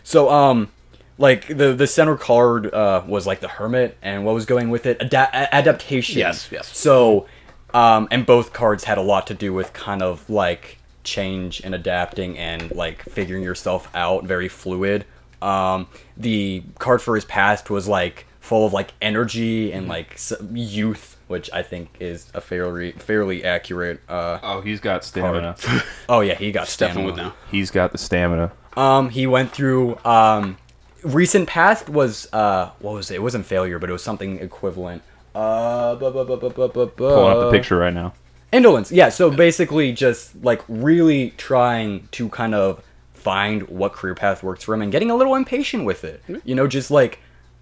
[0.02, 0.70] So, um,
[1.18, 4.86] like the the center card uh, was like the hermit, and what was going with
[4.86, 4.98] it?
[5.00, 6.18] Ada- adaptation.
[6.18, 6.76] Yes, yes.
[6.76, 7.26] So,
[7.72, 11.74] um, and both cards had a lot to do with kind of like change and
[11.74, 14.24] adapting and like figuring yourself out.
[14.24, 15.04] Very fluid.
[15.44, 20.18] Um, the card for his past was like full of like energy and like
[20.52, 24.00] youth, which I think is a fairly fairly accurate.
[24.08, 25.56] Uh, Oh, he's got stamina.
[26.08, 27.04] oh yeah, he got stamina.
[27.04, 27.32] would know.
[27.50, 28.52] he's got the stamina.
[28.76, 30.56] Um, he went through um,
[31.02, 33.16] recent past was uh, what was it?
[33.16, 35.02] It wasn't failure, but it was something equivalent.
[35.34, 38.14] Uh, bu- bu- bu- Pulling up the picture right now.
[38.52, 38.92] Indolence.
[38.92, 39.08] Yeah.
[39.08, 42.82] So basically, just like really trying to kind of
[43.24, 46.22] find what career path works for him and getting a little impatient with it.
[46.44, 47.18] You know, just like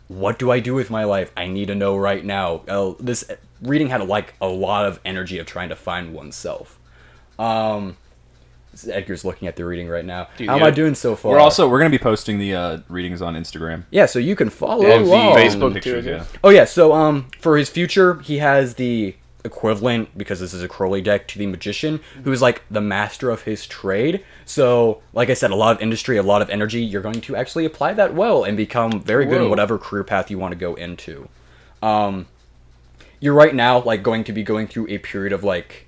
[0.08, 1.30] what do I do with my life?
[1.36, 2.56] I need to know right now.
[2.68, 3.24] Uh, this
[3.62, 6.78] reading had like a lot of energy of trying to find oneself.
[7.38, 7.96] Um,
[8.88, 10.28] Edgar's looking at the reading right now.
[10.36, 10.62] Dude, How am.
[10.62, 11.32] I doing so far?
[11.32, 13.84] We're also we're gonna be posting the uh, readings on Instagram.
[13.90, 15.36] Yeah, so you can follow And along.
[15.36, 16.24] Facebook pictures, too, yeah.
[16.42, 19.14] Oh yeah, so um for his future, he has the
[19.44, 23.30] equivalent because this is a Crowley deck to the magician, who is like the master
[23.30, 24.24] of his trade.
[24.44, 26.82] So, like I said, a lot of industry, a lot of energy.
[26.82, 30.30] You're going to actually apply that well and become very good in whatever career path
[30.30, 31.28] you want to go into.
[31.82, 32.26] Um,
[33.22, 35.86] you're right now like going to be going through a period of like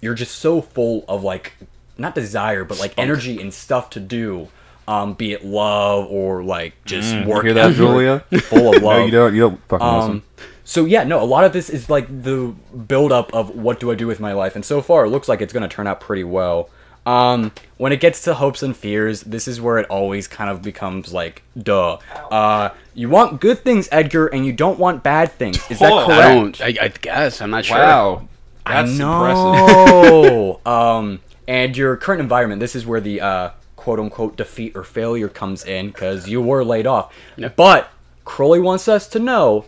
[0.00, 1.54] you're just so full of like
[1.98, 4.48] not desire but like energy and stuff to do
[4.86, 8.24] um be it love or like just Mm, you work hear that, Julia?
[8.42, 9.34] full of love No, you don't.
[9.34, 10.22] You don't fucking um, listen.
[10.66, 12.48] So yeah, no, a lot of this is like the
[12.88, 15.28] build up of what do I do with my life, and so far it looks
[15.28, 16.70] like it's gonna turn out pretty well.
[17.06, 20.62] Um, when it gets to hopes and fears, this is where it always kind of
[20.62, 21.98] becomes like, duh.
[22.32, 25.58] Uh, you want good things, Edgar, and you don't want bad things.
[25.70, 26.10] Is that correct?
[26.10, 26.60] I don't.
[26.60, 27.78] I, I guess I'm not sure.
[27.78, 28.28] Wow,
[28.66, 30.18] that's I impressive.
[30.18, 30.60] know.
[30.66, 32.58] um, and your current environment.
[32.58, 36.64] This is where the uh, quote unquote defeat or failure comes in because you were
[36.64, 37.14] laid off.
[37.36, 37.54] Yep.
[37.54, 37.88] But
[38.24, 39.64] Crowley wants us to know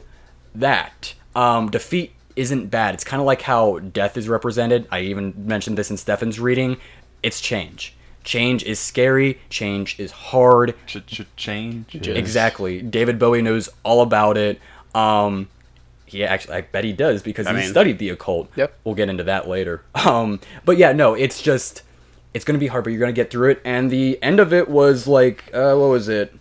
[0.58, 2.94] that um, defeat isn't bad.
[2.94, 4.86] It's kind of like how death is represented.
[4.90, 6.76] I even mentioned this in Stefan's reading.
[7.22, 7.94] It's change.
[8.24, 9.40] Change is scary.
[9.50, 10.74] Change is hard.
[10.86, 11.94] Ch- ch- change.
[11.94, 12.82] Exactly.
[12.82, 14.60] David Bowie knows all about it.
[14.94, 15.48] Um,
[16.06, 18.50] he actually, I bet he does because I he mean- studied the occult.
[18.56, 18.78] Yep.
[18.84, 19.82] We'll get into that later.
[20.06, 21.82] Um, but yeah, no, it's just,
[22.34, 23.60] it's gonna be hard, but you're gonna get through it.
[23.64, 26.32] And the end of it was like, uh, what was it?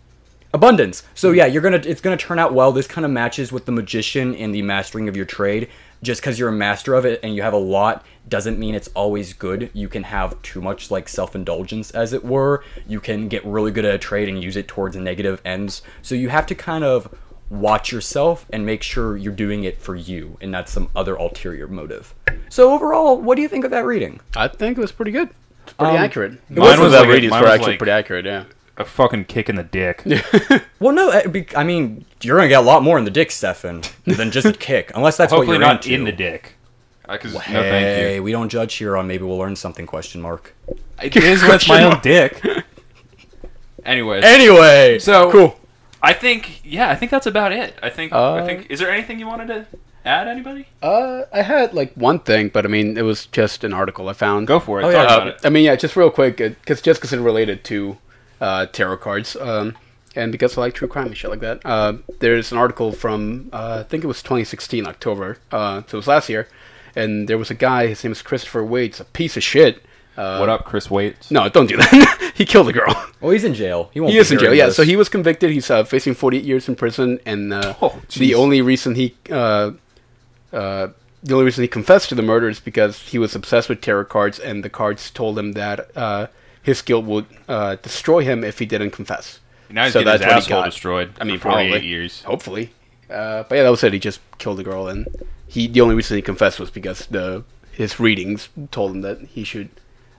[0.58, 1.03] Abundance.
[1.14, 2.72] So yeah, you're gonna, it's gonna turn out well.
[2.72, 5.70] This kind of matches with the magician in the mastering of your trade.
[6.03, 8.88] Just because you're a master of it and you have a lot doesn't mean it's
[8.89, 9.70] always good.
[9.74, 12.64] You can have too much like self-indulgence, as it were.
[12.88, 15.82] You can get really good at a trade and use it towards negative ends.
[16.03, 17.14] So you have to kind of
[17.49, 21.68] watch yourself and make sure you're doing it for you and not some other ulterior
[21.68, 22.14] motive.
[22.49, 24.20] So overall, what do you think of that reading?
[24.36, 25.30] I think it was pretty good.
[25.64, 26.32] It's pretty Um, accurate.
[26.49, 28.26] Mine Most of was the like a- readings were was actually like- pretty accurate.
[28.26, 28.43] Yeah.
[28.80, 30.04] A fucking kick in the dick.
[30.80, 33.32] Well, no, uh, be- I mean, you're gonna get a lot more in the dick,
[33.32, 35.96] Stefan, than just a kick, unless that's Hopefully what you're not into.
[35.96, 36.54] in the dick.
[37.10, 38.24] Uh, 'cause- no, Hey, thank you.
[38.24, 39.88] we don't judge here on maybe we'll learn something?
[39.88, 40.54] Question mark.
[41.02, 42.44] It is with my own dick.
[43.86, 45.60] Anyways, Anyway, so cool.
[46.02, 47.74] I think yeah, I think that's about it.
[47.82, 49.66] I think I Uh, think is there anything you wanted to
[50.06, 50.28] add?
[50.28, 50.68] Anybody?
[50.84, 54.14] Uh, I had like one thing, but I mean, it was just an article I
[54.14, 54.46] found.
[54.48, 54.84] Go for it.
[54.86, 55.16] Oh, Talk yeah.
[55.16, 55.40] about Uh, it.
[55.44, 57.98] I mean, yeah, just real quick, because just because it's related to
[58.42, 59.76] uh, tarot cards, um,
[60.16, 61.62] and because I like true crime and shit like that.
[61.66, 66.00] Uh, there's an article from uh, I think it was 2016 October, uh, so it
[66.02, 66.48] was last year,
[66.96, 67.88] and there was a guy.
[67.88, 69.84] His name is Christopher Waits, a piece of shit.
[70.18, 71.30] Uh, What up, Chris Waits?
[71.30, 72.32] No, don't do that.
[72.36, 72.92] he killed a girl.
[73.22, 73.92] Oh, he's in jail.
[73.94, 74.12] He won't.
[74.14, 74.52] He is in jail.
[74.54, 74.76] Yeah, this.
[74.76, 75.52] so he was convicted.
[75.52, 79.72] He's uh, facing 48 years in prison, and uh, Oh, the only reason he uh,
[80.52, 80.88] uh,
[81.24, 84.06] the only reason he confessed to the murder is because he was obsessed with tarot
[84.06, 86.28] cards, and the cards told him that uh,
[86.68, 89.39] his guilt would uh, destroy him if he didn't confess.
[89.70, 90.65] Now he's So getting his that's what he asshole got.
[90.72, 91.09] destroyed.
[91.20, 92.24] I mean, for 48 years.
[92.24, 92.65] Hopefully,
[93.09, 93.93] uh, but yeah, that was it.
[93.93, 95.07] He just killed the girl, and
[95.47, 99.43] he the only reason he confessed was because the his readings told him that he
[99.43, 99.70] should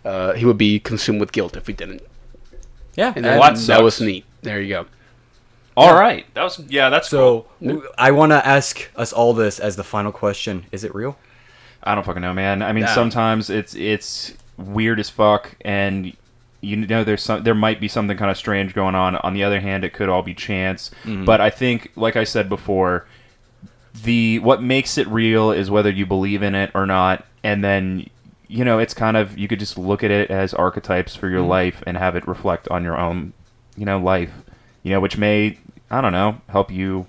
[0.05, 2.03] uh, he would be consumed with guilt if he didn't.
[2.96, 3.09] Yeah.
[3.14, 4.24] And and that, that that was neat.
[4.42, 4.86] There you go.
[5.76, 6.88] All right, that was yeah.
[6.90, 7.68] That's so cool.
[7.76, 11.16] w- I want to ask us all this as the final question: Is it real?
[11.84, 12.62] I don't fucking know, man.
[12.62, 12.94] I mean, Yeah.
[12.94, 16.16] sometimes it's it's weird as fuck, and
[16.61, 19.17] you know there's some there might be something kind of strange going on.
[19.17, 20.91] On the other hand, it could all be chance.
[21.05, 21.25] Mm-hmm.
[21.25, 23.07] But I think, like I said before,
[24.03, 28.09] the what makes it real is whether you believe in it or not, and then
[28.49, 31.41] you know it's kind of you could just look at it as archetypes for your
[31.41, 31.51] mm-hmm.
[31.51, 33.33] life and have it reflect on your own,
[33.77, 34.33] you know, life.
[34.83, 35.59] You know, which may
[35.91, 37.07] I don't know help you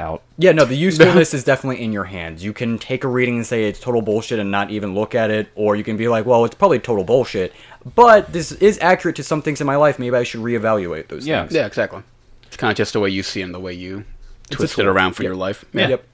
[0.00, 0.22] out.
[0.38, 2.42] Yeah, no, the usefulness is definitely in your hands.
[2.42, 5.30] You can take a reading and say it's total bullshit and not even look at
[5.30, 7.52] it, or you can be like, well, it's probably total bullshit,
[7.94, 9.98] but this is accurate to some things in my life.
[9.98, 11.42] Maybe I should reevaluate those Yeah.
[11.42, 11.54] things.
[11.54, 12.02] Yeah, exactly.
[12.46, 14.04] It's kind of just the way you see him, the way you
[14.50, 15.28] twist it around for Yep.
[15.28, 15.64] your life.
[15.72, 15.88] Yeah.
[15.88, 16.04] Yep.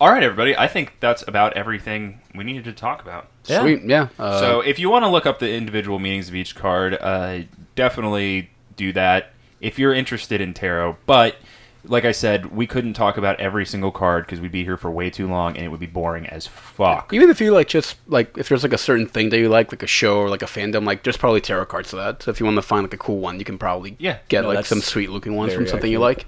[0.00, 0.56] All right, everybody.
[0.56, 3.28] I think that's about everything we needed to talk about.
[3.46, 3.60] Yeah.
[3.60, 3.82] Sweet.
[3.84, 4.08] Yeah.
[4.18, 7.40] Uh, so if you want to look up the individual meanings of each card, uh,
[7.76, 9.30] definitely do that
[9.60, 10.96] if you're interested in tarot.
[11.06, 11.36] But
[11.84, 14.90] like I said, we couldn't talk about every single card because we'd be here for
[14.90, 17.12] way too long and it would be boring as fuck.
[17.12, 19.70] even if you like just like if there's like a certain thing that you like,
[19.72, 22.22] like a show or like a fandom, like there's probably tarot cards for that.
[22.22, 24.18] So if you want to find like a cool one, you can probably Yeah.
[24.28, 26.26] get No, like some sweet looking ones from very something you like.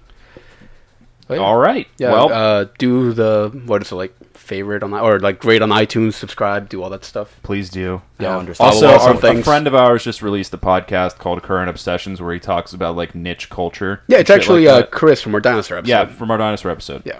[1.28, 1.44] But yeah.
[1.44, 1.88] All right.
[1.98, 2.12] Yeah.
[2.12, 5.70] well, uh, do the what is it like favorite on that or like rate on
[5.70, 7.36] iTunes, subscribe, do all that stuff.
[7.42, 8.00] please do.
[8.20, 8.38] Yeah, Yeah.
[8.38, 8.66] understand.
[8.68, 11.68] Also, Follow us our, on a friend of ours just released a podcast called Current
[11.68, 14.02] Obsessions where he talks about like niche culture.
[14.06, 14.88] Yeah, it's actually like uh.
[14.88, 15.90] Chris from our dinosaur episode.
[15.90, 17.02] yeah, from our dinosaur episode.
[17.04, 17.18] Yeah.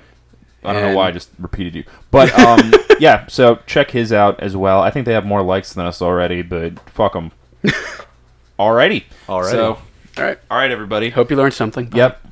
[0.64, 1.84] I don't know why I just repeated you.
[2.10, 4.80] But um, yeah, so check his out as well.
[4.80, 7.30] I think they have more likes than us already, but fuck them.
[8.58, 9.04] Alrighty.
[9.28, 9.50] Alrighty.
[9.50, 9.78] So,
[10.18, 10.38] All right.
[10.50, 11.10] all right, everybody.
[11.10, 11.86] Hope you learned something.
[11.86, 11.98] Bye.
[11.98, 12.22] Yep.